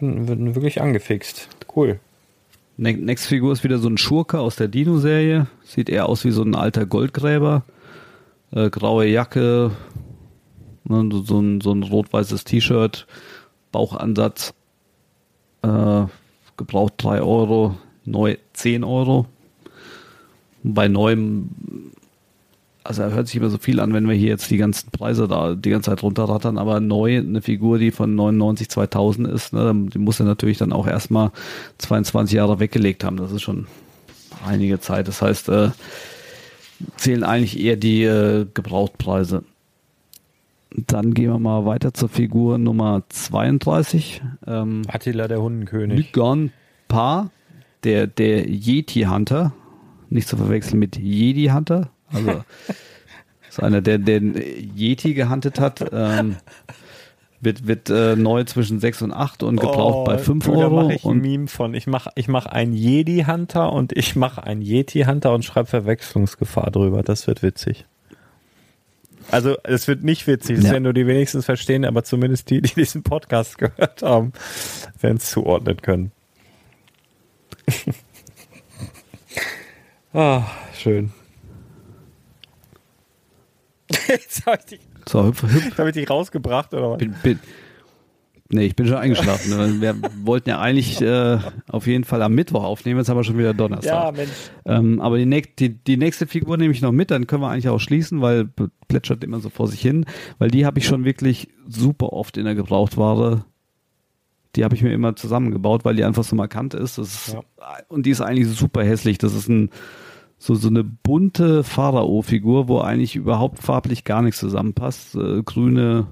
[0.00, 1.48] bin, bin wirklich angefixt.
[1.74, 2.00] Cool.
[2.76, 5.46] Ne Nächste Figur ist wieder so ein Schurke aus der Dino-Serie.
[5.64, 7.62] Sieht eher aus wie so ein alter Goldgräber.
[8.52, 9.70] Äh, graue Jacke,
[10.84, 13.06] ne, so, so ein, so ein rot-weißes T-Shirt,
[13.70, 14.54] Bauchansatz.
[15.62, 16.06] Äh,
[16.56, 19.26] gebraucht 3 Euro, neu 10 Euro.
[20.62, 21.48] Bei neuem,
[22.84, 25.54] also hört sich immer so viel an, wenn wir hier jetzt die ganzen Preise da
[25.54, 29.98] die ganze Zeit runterrattern, aber neu eine Figur, die von 99, 2000 ist, ne, die
[29.98, 31.32] muss er natürlich dann auch erstmal
[31.78, 33.16] 22 Jahre weggelegt haben.
[33.16, 33.66] Das ist schon
[34.46, 35.08] einige Zeit.
[35.08, 35.70] Das heißt, äh,
[36.96, 39.44] zählen eigentlich eher die äh, Gebrauchtpreise.
[40.74, 44.22] Dann gehen wir mal weiter zur Figur Nummer 32.
[44.46, 45.98] Ähm, Attila der Hundenkönig.
[45.98, 46.52] Lygon
[46.88, 47.30] Pa,
[47.82, 49.52] der, der Yeti Hunter.
[50.10, 51.90] Nicht zu verwechseln mit Jedi Hunter.
[52.12, 52.44] Also
[53.48, 54.34] ist einer, der den
[54.76, 55.84] Yeti gehuntet hat.
[55.92, 56.36] Ähm,
[57.40, 60.76] wird wird äh, neu zwischen 6 und 8 und gebraucht bei 5 Oh, du, Euro.
[60.76, 61.74] Da mache ich ein und Meme von.
[61.74, 67.02] Ich mache ich mach einen Jedi-Hunter und ich mache einen Yeti-Hunter und schreibe Verwechslungsgefahr drüber.
[67.02, 67.86] Das wird witzig.
[69.30, 70.72] Also es wird nicht witzig, das Ja.
[70.72, 74.32] werden nur die wenigstens verstehen, aber zumindest die, die diesen Podcast gehört haben,
[75.00, 76.12] werden es zuordnen können.
[80.12, 80.44] Ah,
[80.76, 81.12] schön.
[84.08, 85.32] Jetzt habe ich, dich- so,
[85.78, 86.98] hab ich dich rausgebracht, oder was?
[86.98, 87.38] bin, bin,
[88.50, 89.50] nee, ich bin schon eingeschlafen.
[89.80, 91.38] Wir wollten ja eigentlich äh,
[91.68, 93.92] auf jeden Fall am Mittwoch aufnehmen, jetzt haben wir schon wieder Donnerstag.
[93.92, 94.30] Ja, Mensch.
[94.66, 97.48] Ähm, aber die, näch- die, die nächste Figur nehme ich noch mit, dann können wir
[97.50, 98.48] eigentlich auch schließen, weil
[98.88, 100.04] plätschert immer so vor sich hin,
[100.38, 103.44] weil die habe ich schon wirklich super oft in der Gebrauchtware.
[104.56, 106.98] Die habe ich mir immer zusammengebaut, weil die einfach so markant ist.
[106.98, 107.42] Ist Ja.
[107.88, 109.18] Und die ist eigentlich super hässlich.
[109.18, 109.70] Das ist ein
[110.38, 115.14] so, so eine bunte Pharao-Figur, wo eigentlich überhaupt farblich gar nichts zusammenpasst.
[115.14, 116.06] Äh, grüne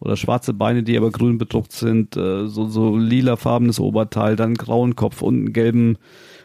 [0.00, 4.96] oder schwarze Beine, die aber grün bedruckt sind, äh, so, so lilafarbenes Oberteil, dann grauen
[4.96, 5.98] Kopf und einen gelben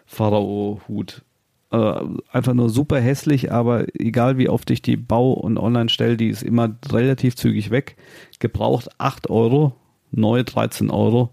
[0.05, 1.23] Pharao-Hut.
[1.71, 1.93] Äh,
[2.31, 6.29] einfach nur super hässlich, aber egal wie oft ich die Bau- und online stelle, die
[6.29, 7.95] ist immer relativ zügig weg.
[8.39, 9.73] Gebraucht 8 Euro,
[10.11, 11.31] neu 13 Euro.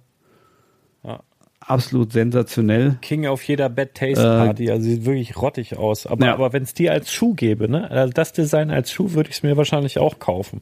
[1.04, 1.20] Ja.
[1.60, 2.98] Absolut sensationell.
[3.02, 6.06] King auf jeder Bad Taste Party, also sieht wirklich rottig aus.
[6.06, 6.34] Aber, Ja.
[6.34, 9.36] aber wenn es die als Schuh gäbe, ne, also das Design als Schuh würde ich
[9.36, 10.60] es mir wahrscheinlich auch kaufen.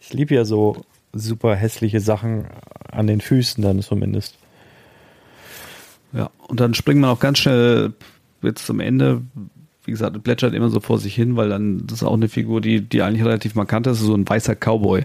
[0.00, 2.46] Ich liebe ja so super hässliche Sachen
[2.90, 4.36] an den Füßen dann zumindest.
[6.12, 7.92] Ja, und dann springen wir auch ganz schnell
[8.42, 9.22] jetzt zum Ende.
[9.84, 12.28] Wie gesagt, es plätschert immer so vor sich hin, weil dann das ist auch eine
[12.28, 15.04] Figur, die, die eigentlich relativ markant ist, so ein weißer Cowboy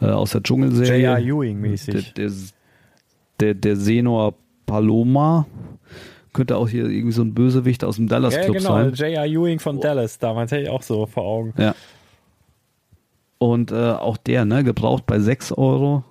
[0.00, 1.02] äh, aus der Dschungelserie.
[1.02, 1.18] J.R.
[1.18, 2.14] Ewing-mäßig.
[2.14, 2.36] Der, der,
[3.40, 4.34] der, der Senor
[4.66, 5.46] Paloma
[6.32, 8.92] könnte auch hier irgendwie so ein Bösewicht aus dem Dallas Ja, Club genau, sein.
[8.94, 9.26] J.R.
[9.26, 11.54] Ewing von Dallas, damals hätte ich auch so vor Augen.
[11.58, 11.74] Ja.
[13.38, 16.04] Und äh, auch der, ne, gebraucht bei 6 Euro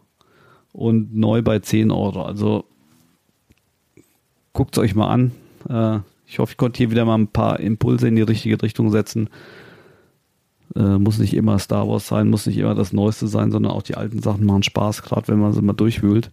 [0.71, 2.23] und neu bei 10 Euro.
[2.23, 2.65] Also
[4.53, 5.31] guckt es euch mal an.
[5.69, 8.91] Äh, ich hoffe, ich konnte hier wieder mal ein paar Impulse in die richtige Richtung
[8.91, 9.29] setzen.
[10.75, 13.83] Äh, muss nicht immer Star Wars sein, muss nicht immer das Neueste sein, sondern auch
[13.83, 16.31] die alten Sachen machen Spaß, gerade wenn man sie mal durchwühlt.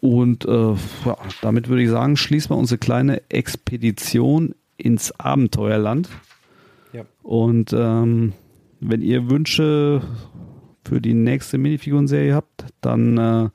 [0.00, 0.72] Und äh,
[1.06, 6.10] ja, damit würde ich sagen, schließen wir unsere kleine Expedition ins Abenteuerland.
[6.92, 7.04] Ja.
[7.22, 8.32] Und ähm,
[8.88, 10.02] wenn ihr Wünsche
[10.84, 13.48] für die nächste Minifiguren-Serie habt, dann äh,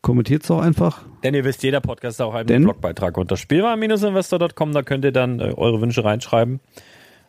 [0.00, 1.02] kommentiert es doch einfach.
[1.22, 2.64] Denn ihr wisst, jeder Podcast hat auch einen Denn?
[2.64, 6.60] Blogbeitrag unter spielwaren-investor.com, da könnt ihr dann äh, eure Wünsche reinschreiben.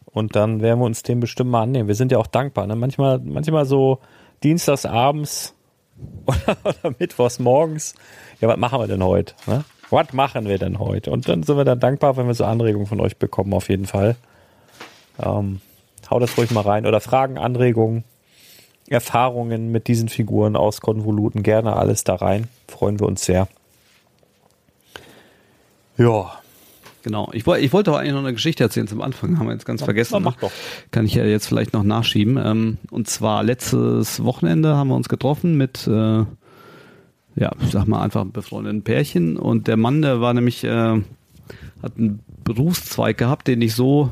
[0.05, 1.87] Und dann werden wir uns dem bestimmt mal annehmen.
[1.87, 2.67] Wir sind ja auch dankbar.
[2.67, 2.75] Ne?
[2.75, 3.99] Manchmal, manchmal so
[4.43, 5.53] dienstags abends
[6.25, 7.95] oder, oder mittwochs morgens.
[8.39, 9.35] Ja, was machen wir denn heute?
[9.47, 9.63] Ne?
[9.89, 11.11] Was machen wir denn heute?
[11.11, 13.85] Und dann sind wir dann dankbar, wenn wir so Anregungen von euch bekommen, auf jeden
[13.85, 14.15] Fall.
[15.21, 15.59] Ähm,
[16.11, 16.85] hau das ruhig mal rein.
[16.85, 18.03] Oder Fragen, Anregungen,
[18.87, 21.41] Erfahrungen mit diesen Figuren aus Konvoluten.
[21.43, 22.47] Gerne alles da rein.
[22.67, 23.47] Freuen wir uns sehr.
[25.97, 26.31] Ja,
[27.03, 27.31] Genau.
[27.33, 29.65] Ich, woll- ich wollte auch eigentlich noch eine Geschichte erzählen zum Anfang, haben wir jetzt
[29.65, 30.11] ganz vergessen.
[30.13, 30.51] na, mach doch.
[30.91, 32.37] Kann ich ja jetzt vielleicht noch nachschieben.
[32.37, 35.91] Ähm, und zwar letztes Wochenende haben wir uns getroffen mit, äh,
[37.35, 39.35] ja, ich sag mal einfach befreundeten Pärchen.
[39.37, 40.69] Und der Mann, der war nämlich, äh,
[41.81, 44.11] hat einen Berufszweig gehabt, den ich so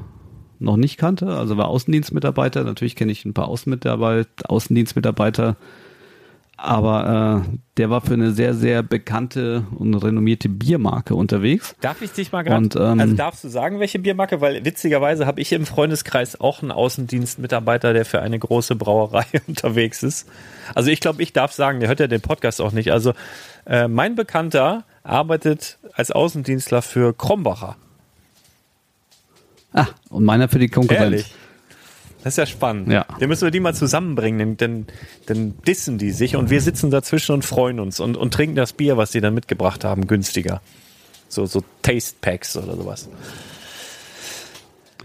[0.60, 1.28] noch nicht kannte.
[1.28, 2.64] Also war Außendienstmitarbeiter.
[2.64, 5.56] Natürlich kenne ich ein paar Außenmitarbeiter, Außendienstmitarbeiter.
[6.62, 11.74] Aber äh, der war für eine sehr, sehr bekannte und renommierte Biermarke unterwegs.
[11.80, 14.42] Darf ich dich mal gerade, ähm, also darfst du sagen, welche Biermarke?
[14.42, 20.04] Weil witzigerweise habe ich im Freundeskreis auch einen Außendienstmitarbeiter, der für eine große Brauerei unterwegs
[20.04, 20.28] ist.
[20.76, 22.92] Also ich glaube, ich darf sagen, der hört ja den Podcast auch nicht.
[22.92, 23.14] Also
[23.66, 27.78] äh, mein Bekannter arbeitet als Außendienstler für Krombacher.
[29.74, 31.02] Ah, und meiner für die Konkurrenz.
[31.02, 31.36] Ehrlich.
[32.24, 32.92] Das ist ja spannend.
[32.92, 33.06] Ja.
[33.22, 34.86] Den müssen wir die mal zusammenbringen, denn, denn,
[35.30, 38.74] denn dissen die sich und wir sitzen dazwischen und freuen uns und, und trinken das
[38.74, 40.62] Bier, was die dann mitgebracht haben, günstiger.
[41.30, 43.08] So, so Taste Packs oder sowas.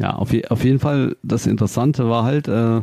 [0.01, 2.81] Ja, auf, je, auf jeden Fall, das Interessante war halt, äh,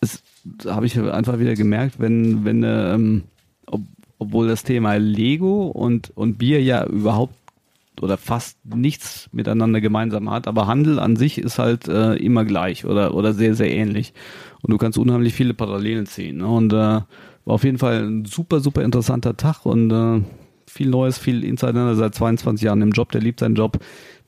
[0.00, 0.22] es
[0.66, 3.24] habe ich einfach wieder gemerkt, wenn, wenn, ähm,
[3.66, 3.82] ob,
[4.18, 7.34] obwohl das Thema Lego und, und Bier ja überhaupt
[8.02, 12.84] oder fast nichts miteinander gemeinsam hat, aber Handel an sich ist halt äh, immer gleich
[12.84, 14.14] oder, oder sehr, sehr ähnlich.
[14.62, 16.38] Und du kannst unheimlich viele Parallelen ziehen.
[16.38, 16.48] Ne?
[16.48, 17.04] Und äh, war
[17.44, 20.20] auf jeden Fall ein super, super interessanter Tag und äh,
[20.66, 23.78] viel Neues, viel Insider seit 22 Jahren im Job, der liebt seinen Job,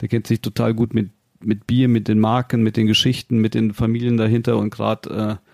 [0.01, 1.11] der kennt sich total gut mit,
[1.45, 5.50] mit Bier, mit den Marken, mit den Geschichten, mit den Familien dahinter und gerade äh,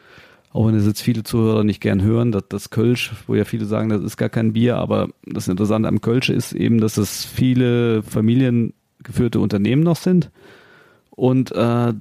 [0.57, 3.67] auch wenn es jetzt viele Zuhörer nicht gern hören, dass das Kölsch, wo ja viele
[3.67, 7.27] sagen, das ist gar kein Bier, aber das Interessante am Kölsch ist eben, dass es
[7.27, 10.31] viele familiengeführte Unternehmen noch sind
[11.11, 11.93] und äh,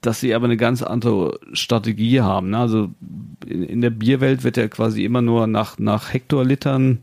[0.00, 2.50] dass sie aber eine ganz andere Strategie haben.
[2.50, 2.58] Ne?
[2.58, 2.90] Also
[3.44, 6.98] in, in, der Bierwelt wird ja quasi immer nur nach, nach Hektolitern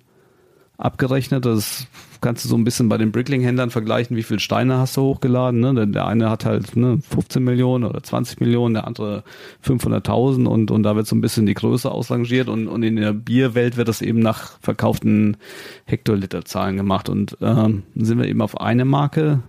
[0.78, 1.46] abgerechnet.
[1.46, 1.86] Das
[2.22, 5.60] kannst du so ein bisschen bei den Brickling-Händlern vergleichen, wie viele Steine hast du hochgeladen.
[5.60, 5.88] Ne?
[5.88, 9.24] Der, eine hat halt ne, 15 Millionen oder 20 Millionen, der andere
[9.66, 13.14] 500.000 und, und da wird so ein bisschen die Größe ausrangiert und, und in der
[13.14, 15.38] Bierwelt wird das eben nach verkauften
[15.86, 17.10] Hektoliterzahlen gemacht.
[17.10, 19.42] Und ähm, sind wir eben auf eine Marke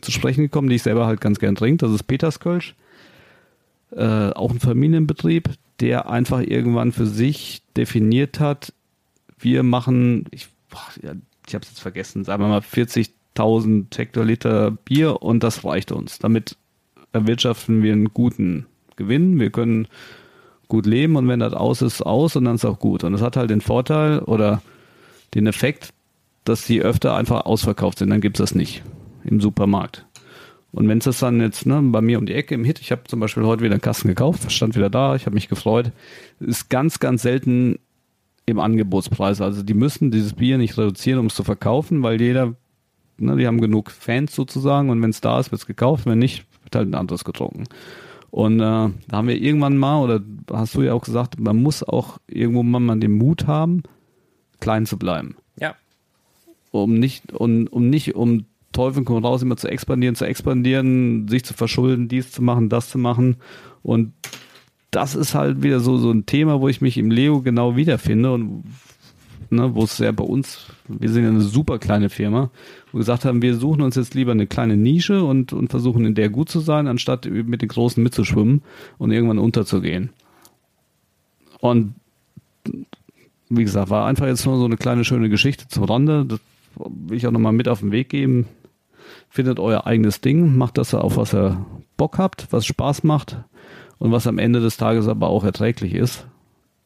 [0.00, 1.84] zu sprechen gekommen, die ich selber halt ganz gern trinke.
[1.84, 2.74] Das ist Peterskölsch.
[3.90, 5.50] Äh, auch ein Familienbetrieb,
[5.80, 8.72] der einfach irgendwann für sich definiert hat,
[9.38, 10.48] wir machen, ich
[11.46, 16.18] ich habe es jetzt vergessen, sagen wir mal 40.000 Hektoliter Bier und das reicht uns.
[16.18, 16.56] Damit
[17.12, 18.66] erwirtschaften wir einen guten
[18.96, 19.38] Gewinn.
[19.38, 19.88] Wir können
[20.68, 23.04] gut leben und wenn das aus ist, aus und dann ist auch gut.
[23.04, 24.62] Und das hat halt den Vorteil oder
[25.34, 25.90] den Effekt,
[26.44, 28.10] dass sie öfter einfach ausverkauft sind.
[28.10, 28.82] Dann gibt es das nicht
[29.24, 30.04] im Supermarkt.
[30.72, 32.90] Und wenn es das dann jetzt ne, bei mir um die Ecke im Hit, ich
[32.92, 35.90] habe zum Beispiel heute wieder einen Kasten gekauft, stand wieder da, ich habe mich gefreut,
[36.38, 37.78] ist ganz, ganz selten
[38.46, 39.40] im Angebotspreis.
[39.40, 42.54] Also die müssen dieses Bier nicht reduzieren, um es zu verkaufen, weil jeder,
[43.18, 46.20] ne, die haben genug Fans sozusagen und wenn es da ist, wird es gekauft, wenn
[46.20, 47.64] nicht, wird halt ein anderes getrunken.
[48.30, 50.20] Und äh, da haben wir irgendwann mal, oder
[50.52, 53.82] hast du ja auch gesagt, man muss auch irgendwo mal den Mut haben,
[54.60, 55.36] klein zu bleiben.
[55.58, 55.74] Ja.
[56.70, 61.44] Um nicht, um, um nicht um Teufel komm raus, immer zu expandieren, zu expandieren, sich
[61.44, 63.36] zu verschulden, dies zu machen, das zu machen.
[63.82, 64.12] Und
[64.96, 68.32] das ist halt wieder so, so ein Thema, wo ich mich im Leo genau wiederfinde
[68.32, 68.64] und
[69.50, 72.50] ne, wo es ja bei uns, wir sind ja eine super kleine Firma,
[72.86, 76.06] wo wir gesagt haben, wir suchen uns jetzt lieber eine kleine Nische und, und versuchen
[76.06, 78.62] in der gut zu sein, anstatt mit den Großen mitzuschwimmen
[78.96, 80.08] und irgendwann unterzugehen.
[81.60, 81.94] Und
[83.50, 86.24] wie gesagt, war einfach jetzt nur so eine kleine schöne Geschichte zum Rande.
[86.24, 86.40] Das
[86.74, 88.46] will ich auch nochmal mit auf den Weg geben.
[89.28, 91.66] Findet euer eigenes Ding, macht das auf was ihr
[91.98, 93.36] Bock habt, was Spaß macht
[93.98, 96.26] und was am Ende des Tages aber auch erträglich ist.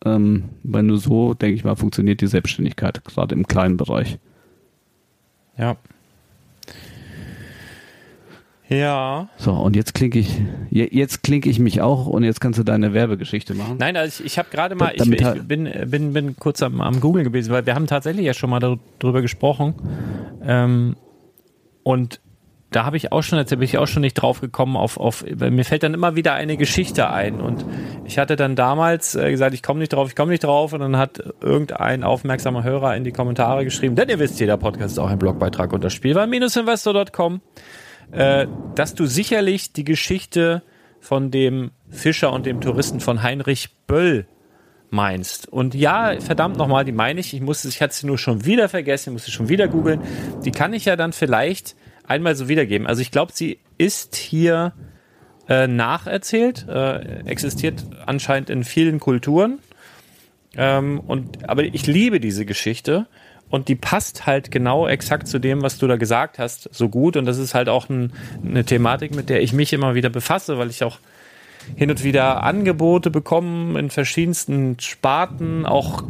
[0.04, 4.18] Ähm, weil nur so, denke ich mal, funktioniert die Selbstständigkeit, gerade im kleinen Bereich.
[5.58, 5.76] Ja.
[8.70, 9.28] Ja.
[9.36, 10.40] So, und jetzt klinke ich,
[10.70, 13.76] jetzt klinke ich mich auch und jetzt kannst du deine Werbegeschichte machen.
[13.78, 17.00] Nein, also ich, ich habe gerade mal, ich, ich, bin, bin, bin kurz am, am
[17.00, 19.74] Google gewesen, weil wir haben tatsächlich ja schon mal darüber gesprochen.
[20.42, 20.96] Ähm,
[21.82, 22.20] und
[22.70, 25.24] da habe ich auch schon, jetzt bin ich auch schon nicht drauf gekommen, auf, auf,
[25.24, 27.40] mir fällt dann immer wieder eine Geschichte ein.
[27.40, 27.64] Und
[28.04, 30.72] ich hatte dann damals äh, gesagt, ich komme nicht drauf, ich komme nicht drauf.
[30.72, 34.92] Und dann hat irgendein aufmerksamer Hörer in die Kommentare geschrieben, denn ihr wisst, jeder Podcast
[34.92, 37.40] ist auch ein Blogbeitrag unter Spielwaren-investor.com,
[38.12, 38.46] äh,
[38.76, 40.62] dass du sicherlich die Geschichte
[41.00, 44.26] von dem Fischer und dem Touristen von Heinrich Böll
[44.90, 45.48] meinst.
[45.48, 47.34] Und ja, verdammt nochmal, die meine ich.
[47.34, 50.00] Ich musste, ich hatte sie nur schon wieder vergessen, musste schon wieder googeln.
[50.44, 51.74] Die kann ich ja dann vielleicht
[52.10, 52.86] einmal so wiedergeben.
[52.86, 54.72] Also ich glaube, sie ist hier
[55.48, 59.60] äh, nacherzählt, äh, existiert anscheinend in vielen Kulturen.
[60.56, 63.06] Ähm, und, aber ich liebe diese Geschichte
[63.48, 67.16] und die passt halt genau exakt zu dem, was du da gesagt hast, so gut.
[67.16, 68.12] Und das ist halt auch ein,
[68.44, 70.98] eine Thematik, mit der ich mich immer wieder befasse, weil ich auch
[71.76, 76.02] hin und wieder Angebote bekomme in verschiedensten Sparten, auch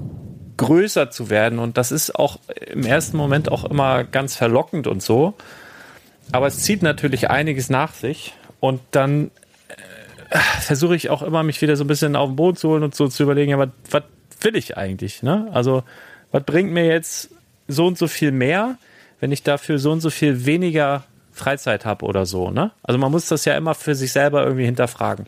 [0.57, 1.59] größer zu werden.
[1.59, 5.35] Und das ist auch im ersten Moment auch immer ganz verlockend und so.
[6.33, 9.31] Aber es zieht natürlich einiges nach sich und dann
[10.31, 12.83] äh, versuche ich auch immer, mich wieder so ein bisschen auf den Boden zu holen
[12.83, 14.05] und so zu überlegen, ja, was, was
[14.41, 15.23] will ich eigentlich?
[15.23, 15.49] Ne?
[15.53, 15.83] Also,
[16.31, 17.31] was bringt mir jetzt
[17.69, 18.77] so und so viel mehr,
[19.19, 22.73] wenn ich dafür so und so viel weniger Freizeit habe oder so, ne?
[22.83, 25.27] Also man muss das ja immer für sich selber irgendwie hinterfragen.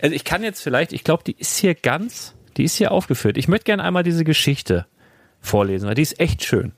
[0.00, 3.36] Also ich kann jetzt vielleicht, ich glaube, die ist hier ganz, die ist hier aufgeführt.
[3.36, 4.86] Ich möchte gerne einmal diese Geschichte
[5.40, 6.72] vorlesen, weil die ist echt schön.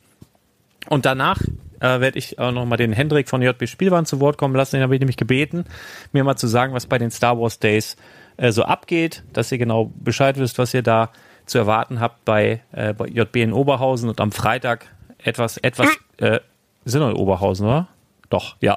[0.89, 1.41] Und danach
[1.85, 4.76] äh, werde ich auch noch mal den Hendrik von JB Spielwaren zu Wort kommen lassen.
[4.76, 5.64] Den habe ich nämlich gebeten,
[6.12, 7.97] mir mal zu sagen, was bei den Star Wars Days
[8.39, 11.11] äh, so abgeht, dass ihr genau Bescheid wisst, was ihr da
[11.45, 14.87] zu erwarten habt bei, äh, bei JB in Oberhausen und am Freitag
[15.18, 16.41] etwas, etwas, äh,
[16.87, 17.89] sind wir in Oberhausen, oder?
[18.30, 18.76] Doch, ja.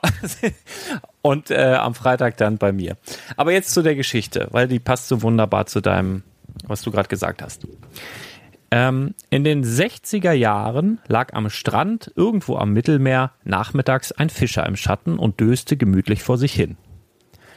[1.22, 2.95] Und äh, am Freitag dann bei mir.
[3.38, 6.24] Aber jetzt zu der Geschichte, weil die passt so wunderbar zu deinem,
[6.68, 7.66] was du gerade gesagt hast.
[8.70, 14.76] Ähm, in den 60er Jahren lag am Strand irgendwo am Mittelmeer nachmittags ein Fischer im
[14.76, 16.78] Schatten und döste gemütlich vor sich hin.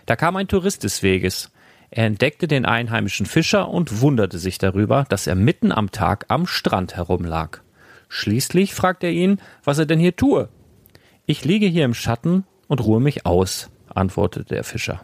[0.07, 1.51] Da kam ein Tourist des Weges.
[1.91, 6.47] Er entdeckte den einheimischen Fischer und wunderte sich darüber, dass er mitten am Tag am
[6.47, 7.63] Strand herumlag.
[8.09, 10.49] Schließlich fragte er ihn, was er denn hier tue.
[11.27, 15.03] Ich liege hier im Schatten und ruhe mich aus, antwortete der Fischer.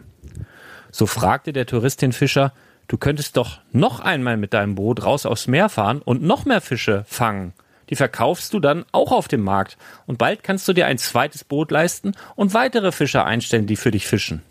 [0.91, 2.53] So fragte der Tourist den Fischer,
[2.87, 6.61] du könntest doch noch einmal mit deinem Boot raus aufs Meer fahren und noch mehr
[6.61, 7.53] Fische fangen.
[7.89, 11.43] Die verkaufst du dann auch auf dem Markt und bald kannst du dir ein zweites
[11.43, 14.43] Boot leisten und weitere Fischer einstellen, die für dich fischen.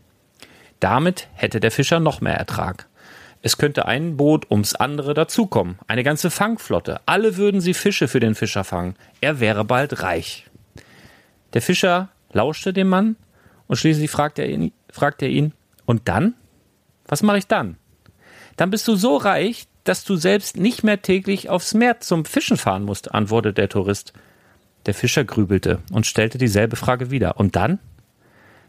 [0.80, 2.87] Damit hätte der Fischer noch mehr Ertrag.
[3.43, 7.01] Es könnte ein Boot ums andere dazukommen, eine ganze Fangflotte.
[7.07, 8.97] Alle würden sie Fische für den Fischer fangen.
[9.20, 10.47] Er wäre bald reich.
[11.53, 13.16] Der Fischer lauschte dem Mann
[13.66, 15.53] und schließlich fragte er ihn, fragte er ihn
[15.84, 16.34] und dann?
[17.07, 17.76] Was mache ich dann?
[18.57, 22.57] Dann bist du so reich, dass du selbst nicht mehr täglich aufs Meer zum Fischen
[22.57, 24.12] fahren musst, antwortete der Tourist.
[24.86, 27.38] Der Fischer grübelte und stellte dieselbe Frage wieder.
[27.38, 27.78] Und dann?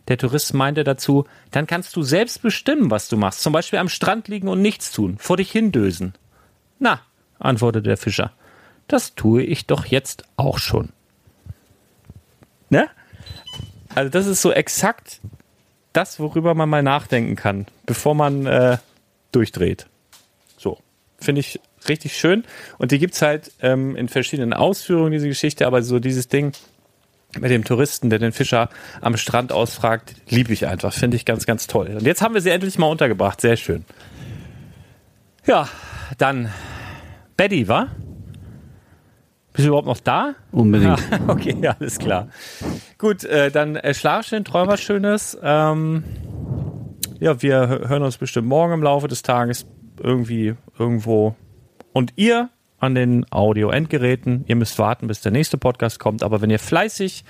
[0.08, 3.42] Der Tourist meinte dazu, dann kannst du selbst bestimmen, was du machst.
[3.42, 6.14] Zum Beispiel am Strand liegen und nichts tun, vor dich hindösen.
[6.80, 7.02] Na,
[7.40, 8.32] antwortete der Fischer,
[8.88, 10.90] das tue ich doch jetzt auch schon.
[12.70, 12.90] Ne?
[13.94, 15.20] Also das ist so exakt
[15.94, 18.78] das, worüber man mal nachdenken kann, bevor man äh,
[19.38, 19.86] durchdreht.
[20.58, 20.80] So,
[21.20, 22.44] finde ich richtig schön.
[22.80, 26.54] Und die gibt's halt ähm, in verschiedenen Ausführungen, diese Geschichte, aber so dieses Ding,
[27.40, 28.70] mit dem Touristen, der den Fischer
[29.02, 30.92] am Strand ausfragt, liebe ich einfach.
[30.94, 31.88] Finde ich ganz, ganz toll.
[31.88, 33.42] Und jetzt haben wir sie endlich mal untergebracht.
[33.42, 33.86] Sehr schön.
[35.46, 35.70] Ja,
[36.18, 36.52] dann
[37.36, 37.90] Betty, wa?
[39.54, 40.34] Bist du überhaupt noch da?
[40.52, 41.00] Unbedingt.
[41.28, 42.30] okay, alles klar.
[42.98, 45.38] Gut, äh, dann äh, schlaf schön, träum was Schönes.
[45.42, 46.04] Ähm,
[47.20, 49.66] ja, wir hören uns bestimmt morgen im Laufe des Tages
[50.02, 51.36] irgendwie irgendwo.
[51.94, 52.50] Und ihr
[52.80, 54.46] an den Audio-Endgeräten.
[54.48, 56.24] Ihr müsst warten, bis der nächste Podcast kommt.
[56.24, 57.24] Aber wenn ihr fleißig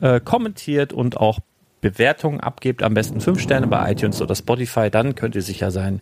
[0.00, 1.40] äh, kommentiert und auch
[1.80, 6.00] Bewertungen abgebt, am besten fünf Sterne bei iTunes oder Spotify, dann könnt ihr sicher sein,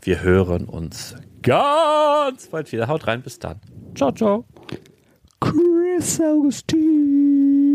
[0.00, 2.86] wir hören uns ganz bald wieder.
[2.86, 3.60] Haut rein, bis dann.
[3.96, 4.44] Ciao, ciao.
[5.40, 7.65] Chris Augustin.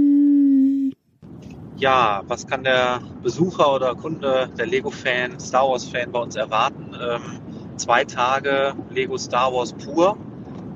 [1.82, 6.92] Ja, was kann der Besucher oder Kunde, der Lego-Fan, Star Wars-Fan bei uns erwarten?
[6.94, 7.40] Ähm,
[7.78, 10.16] zwei Tage Lego Star Wars pur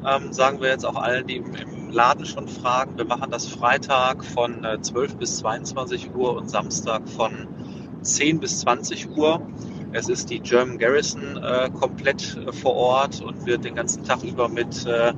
[0.04, 2.98] ähm, sagen wir jetzt auch allen, die im, im, Laden schon fragen.
[2.98, 7.48] Wir machen das Freitag von äh, 12 bis 22 Uhr und Samstag von
[8.02, 9.42] 10 bis 20 Uhr.
[9.94, 14.24] Es ist die German Garrison äh, komplett äh, vor Ort und wird den ganzen Tag
[14.24, 15.14] über mit äh,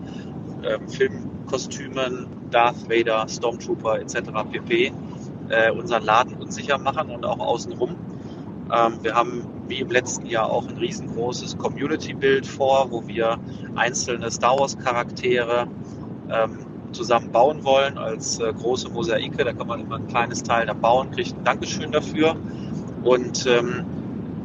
[0.64, 4.18] ähm, Filmkostümen, Darth Vader, Stormtrooper etc.
[4.52, 4.92] pp.
[5.50, 7.96] Äh, unseren Laden unsicher machen und auch außenrum.
[8.74, 13.38] Ähm, wir haben wie im letzten Jahr auch ein riesengroßes Community-Bild vor, wo wir
[13.76, 15.68] einzelne Star Wars-Charaktere
[16.30, 19.44] ähm, zusammen bauen wollen als äh, große Mosaike.
[19.44, 22.36] Da kann man immer ein kleines Teil da bauen, kriegt ein Dankeschön dafür.
[23.04, 23.86] Und ähm,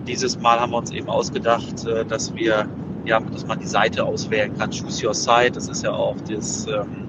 [0.07, 2.67] dieses Mal haben wir uns eben ausgedacht, äh, dass wir,
[3.05, 4.71] ja, dass man die Seite auswählen kann.
[4.71, 5.53] Choose Your Site.
[5.53, 7.09] Das ist ja auch das, ähm,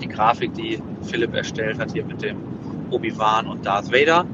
[0.00, 2.51] die Grafik, die Philipp erstellt hat hier mit dem
[2.92, 4.24] Obi-Wan und Darth Vader.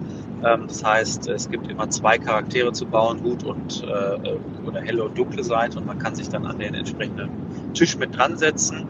[0.45, 4.37] Ähm, das heißt, es gibt immer zwei Charaktere zu bauen, gut und äh,
[4.67, 7.31] oder helle und dunkle Seite und man kann sich dann an den entsprechenden
[7.75, 8.87] Tisch mit dran setzen.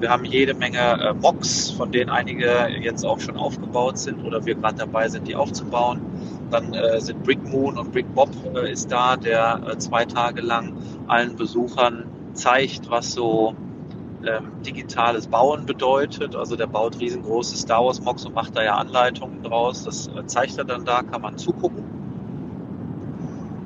[0.00, 4.44] Wir haben jede Menge äh, Mocks, von denen einige jetzt auch schon aufgebaut sind oder
[4.46, 6.00] wir gerade dabei sind, die aufzubauen.
[6.50, 10.40] Dann äh, sind Brick Moon und Brick Bob äh, ist da, der äh, zwei Tage
[10.40, 10.72] lang
[11.06, 13.54] allen Besuchern zeigt, was so
[14.26, 16.34] ähm, digitales Bauen bedeutet.
[16.36, 19.84] Also der baut riesengroße Star Wars Mocks und macht da ja Anleitungen draus.
[19.84, 21.99] Das äh, zeigt er dann da, kann man zugucken.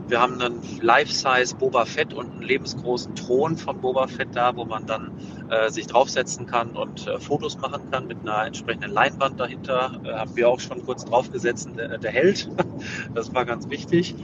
[0.06, 4.64] Wir haben einen Life-Size Boba Fett und einen lebensgroßen Thron von Boba Fett da, wo
[4.64, 5.12] man dann
[5.48, 10.00] äh, sich draufsetzen kann und äh, Fotos machen kann mit einer entsprechenden Leinwand dahinter.
[10.04, 12.48] Äh, haben wir auch schon kurz draufgesetzt, der, der Held.
[13.14, 14.14] das war ganz wichtig.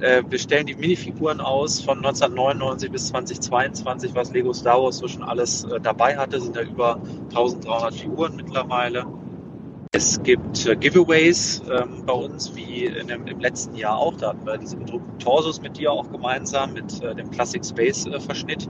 [0.00, 5.08] Äh, wir stellen die Minifiguren aus von 1999 bis 2022, was Lego Star Wars so
[5.08, 6.40] schon alles äh, dabei hatte.
[6.40, 7.00] Sind ja über
[7.30, 9.06] 1300 Figuren mittlerweile.
[9.96, 14.16] Es gibt äh, Giveaways ähm, bei uns, wie in dem, im letzten Jahr auch.
[14.16, 18.04] Da hatten wir diese bedruckten Torsos mit dir auch gemeinsam, mit äh, dem Classic Space
[18.06, 18.68] äh, Verschnitt.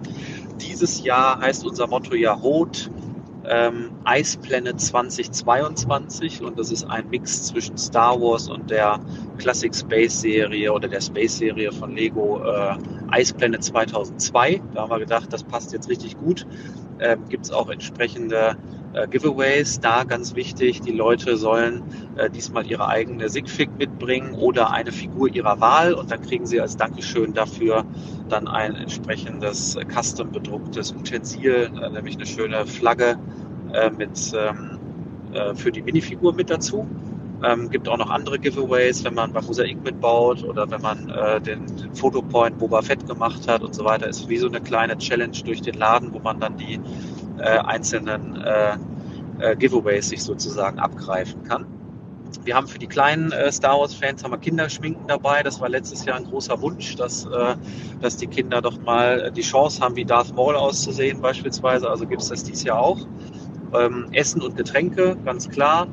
[0.61, 2.91] Dieses Jahr heißt unser Motto ja Rot,
[3.49, 9.01] ähm, Ice Planet 2022 und das ist ein Mix zwischen Star Wars und der
[9.39, 12.77] Classic Space Serie oder der Space Serie von Lego äh,
[13.19, 14.61] Ice Planet 2002.
[14.75, 16.47] Da haben wir gedacht, das passt jetzt richtig gut.
[17.01, 18.59] Ähm, Gibt es auch entsprechende
[18.95, 19.81] äh, Giveaways.
[19.81, 21.83] Da ganz wichtig, die Leute sollen
[22.17, 26.61] äh, diesmal ihre eigene Sigfig mitbringen oder eine Figur ihrer Wahl und dann kriegen sie
[26.61, 27.85] als Dankeschön dafür
[28.29, 33.19] dann ein entsprechendes äh, custom bedrucktes Utensil, äh, nämlich eine schöne Flagge
[33.73, 34.79] äh, mit ähm,
[35.33, 36.87] äh, für die Minifigur mit dazu.
[37.43, 41.41] Ähm, gibt auch noch andere Giveaways, wenn man bei Mosaik mitbaut oder wenn man äh,
[41.41, 44.09] den, den Fotopoint Boba Fett gemacht hat und so weiter.
[44.09, 46.81] Ist wie so eine kleine Challenge durch den Laden, wo man dann die
[47.39, 48.77] äh, einzelnen äh,
[49.39, 51.67] äh, Giveaways sich sozusagen abgreifen kann.
[52.45, 55.43] Wir haben für die kleinen äh, Star Wars-Fans haben wir Kinderschminken dabei.
[55.43, 57.55] Das war letztes Jahr ein großer Wunsch, dass, äh,
[58.01, 61.89] dass die Kinder doch mal die Chance haben, wie Darth Maul auszusehen beispielsweise.
[61.89, 62.99] Also gibt es das dieses Jahr auch.
[63.73, 65.87] Ähm, Essen und Getränke, ganz klar.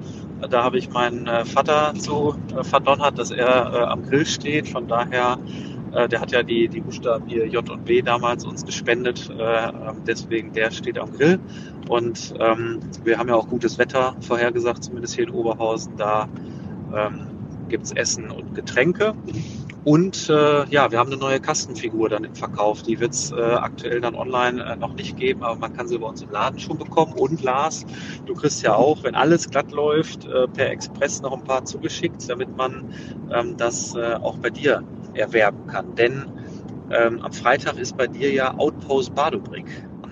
[0.50, 4.68] Da habe ich meinen äh, Vater zu äh, verdonnert, dass er äh, am Grill steht.
[4.68, 5.38] Von daher,
[5.94, 9.30] äh, der hat ja die, die Buchstaben hier J und B damals uns gespendet.
[9.30, 11.40] Äh, ähm, deswegen, der steht am Grill.
[11.90, 15.98] Und ähm, wir haben ja auch gutes Wetter vorhergesagt, zumindest hier in Oberhausen.
[15.98, 16.30] Da
[16.96, 17.28] ähm,
[17.70, 19.14] gibt es Essen und Getränke.
[19.84, 22.84] Und äh, ja, wir haben eine neue Kastenfigur dann im Verkauf.
[22.84, 25.98] Die wird es äh, aktuell dann online äh, noch nicht geben, aber man kann sie
[25.98, 27.14] bei uns im Laden schon bekommen.
[27.14, 27.84] Und Lars,
[28.28, 32.30] du kriegst ja auch, wenn alles glatt läuft, äh, per Express noch ein paar zugeschickt,
[32.30, 32.94] damit man
[33.34, 35.96] ähm, das äh, auch bei dir erwerben kann.
[35.96, 36.26] Denn
[36.92, 39.68] ähm, am Freitag ist bei dir ja Outpost Badobrick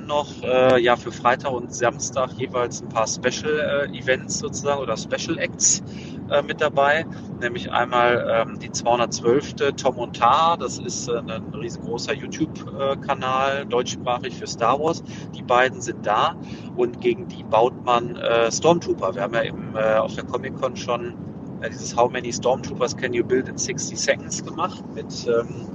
[0.10, 4.98] noch äh, ja für Freitag und Samstag jeweils ein paar Special äh, Events sozusagen oder
[4.98, 5.84] Special Acts
[6.30, 7.06] äh, mit dabei,
[7.40, 9.56] nämlich einmal ähm, die 212.
[9.78, 15.04] Tom und Tar, das ist äh, ein riesengroßer YouTube-Kanal, deutschsprachig für Star Wars.
[15.36, 16.36] Die beiden sind da
[16.76, 19.16] und gegen die baut man äh, Stormtrooper.
[19.16, 21.29] Wir haben ja eben äh, auf der Comic-Con schon
[21.62, 25.68] äh, dieses How many Stormtroopers can you build in 60 seconds gemacht mit ähm,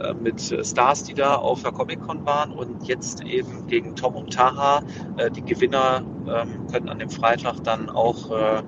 [0.00, 4.32] äh, mit Stars, die da auf der Comic-Con waren und jetzt eben gegen Tom und
[4.32, 4.82] Taha.
[5.16, 8.62] Äh, die Gewinner ähm, können an dem Freitag dann auch äh,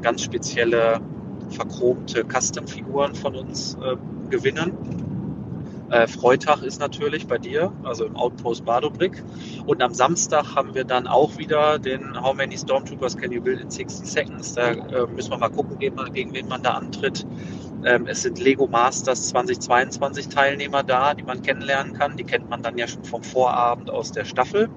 [0.00, 1.00] ganz spezielle
[1.50, 3.76] verchromte Custom-Figuren von uns
[4.30, 4.72] gewinnen.
[5.90, 9.22] Äh, Freitag ist natürlich bei dir, also im Outpost Badobrick.
[9.66, 13.60] Und am Samstag haben wir dann auch wieder den How Many Stormtroopers Can You Build
[13.60, 14.54] in 60 Seconds.
[14.54, 17.24] Da äh, müssen wir mal gucken, gegen, gegen wen man da antritt.
[17.84, 22.16] Ähm, es sind Lego Masters 2022 Teilnehmer da, die man kennenlernen kann.
[22.16, 24.68] Die kennt man dann ja schon vom Vorabend aus der Staffel.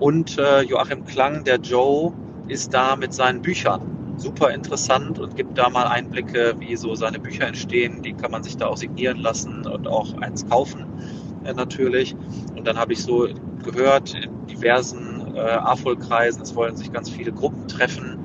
[0.00, 2.12] Und äh, Joachim Klang, der Joe,
[2.48, 7.18] ist da mit seinen Büchern super interessant und gibt da mal Einblicke, wie so seine
[7.18, 8.02] Bücher entstehen.
[8.02, 10.84] Die kann man sich da auch signieren lassen und auch eins kaufen
[11.44, 12.14] äh, natürlich.
[12.54, 13.28] Und dann habe ich so
[13.64, 18.18] gehört in diversen äh, AFOL-Kreisen, es wollen sich ganz viele Gruppen treffen,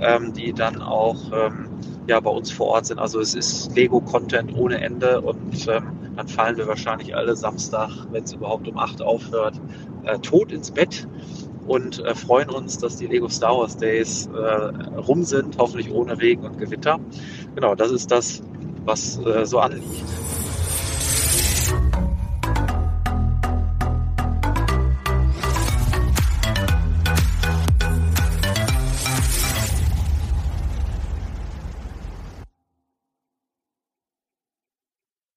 [0.00, 1.68] ähm, die dann auch ähm,
[2.06, 2.98] ja, bei uns vor Ort sind.
[2.98, 8.24] Also es ist Lego-Content ohne Ende und ähm, dann fallen wir wahrscheinlich alle Samstag, wenn
[8.24, 9.60] es überhaupt um acht aufhört,
[10.04, 11.08] äh, tot ins Bett
[11.66, 14.38] und äh, freuen uns, dass die Lego Star Wars Days äh,
[14.98, 16.98] rum sind, hoffentlich ohne Regen und Gewitter.
[17.54, 18.42] Genau, das ist das,
[18.84, 19.84] was äh, so anliegt.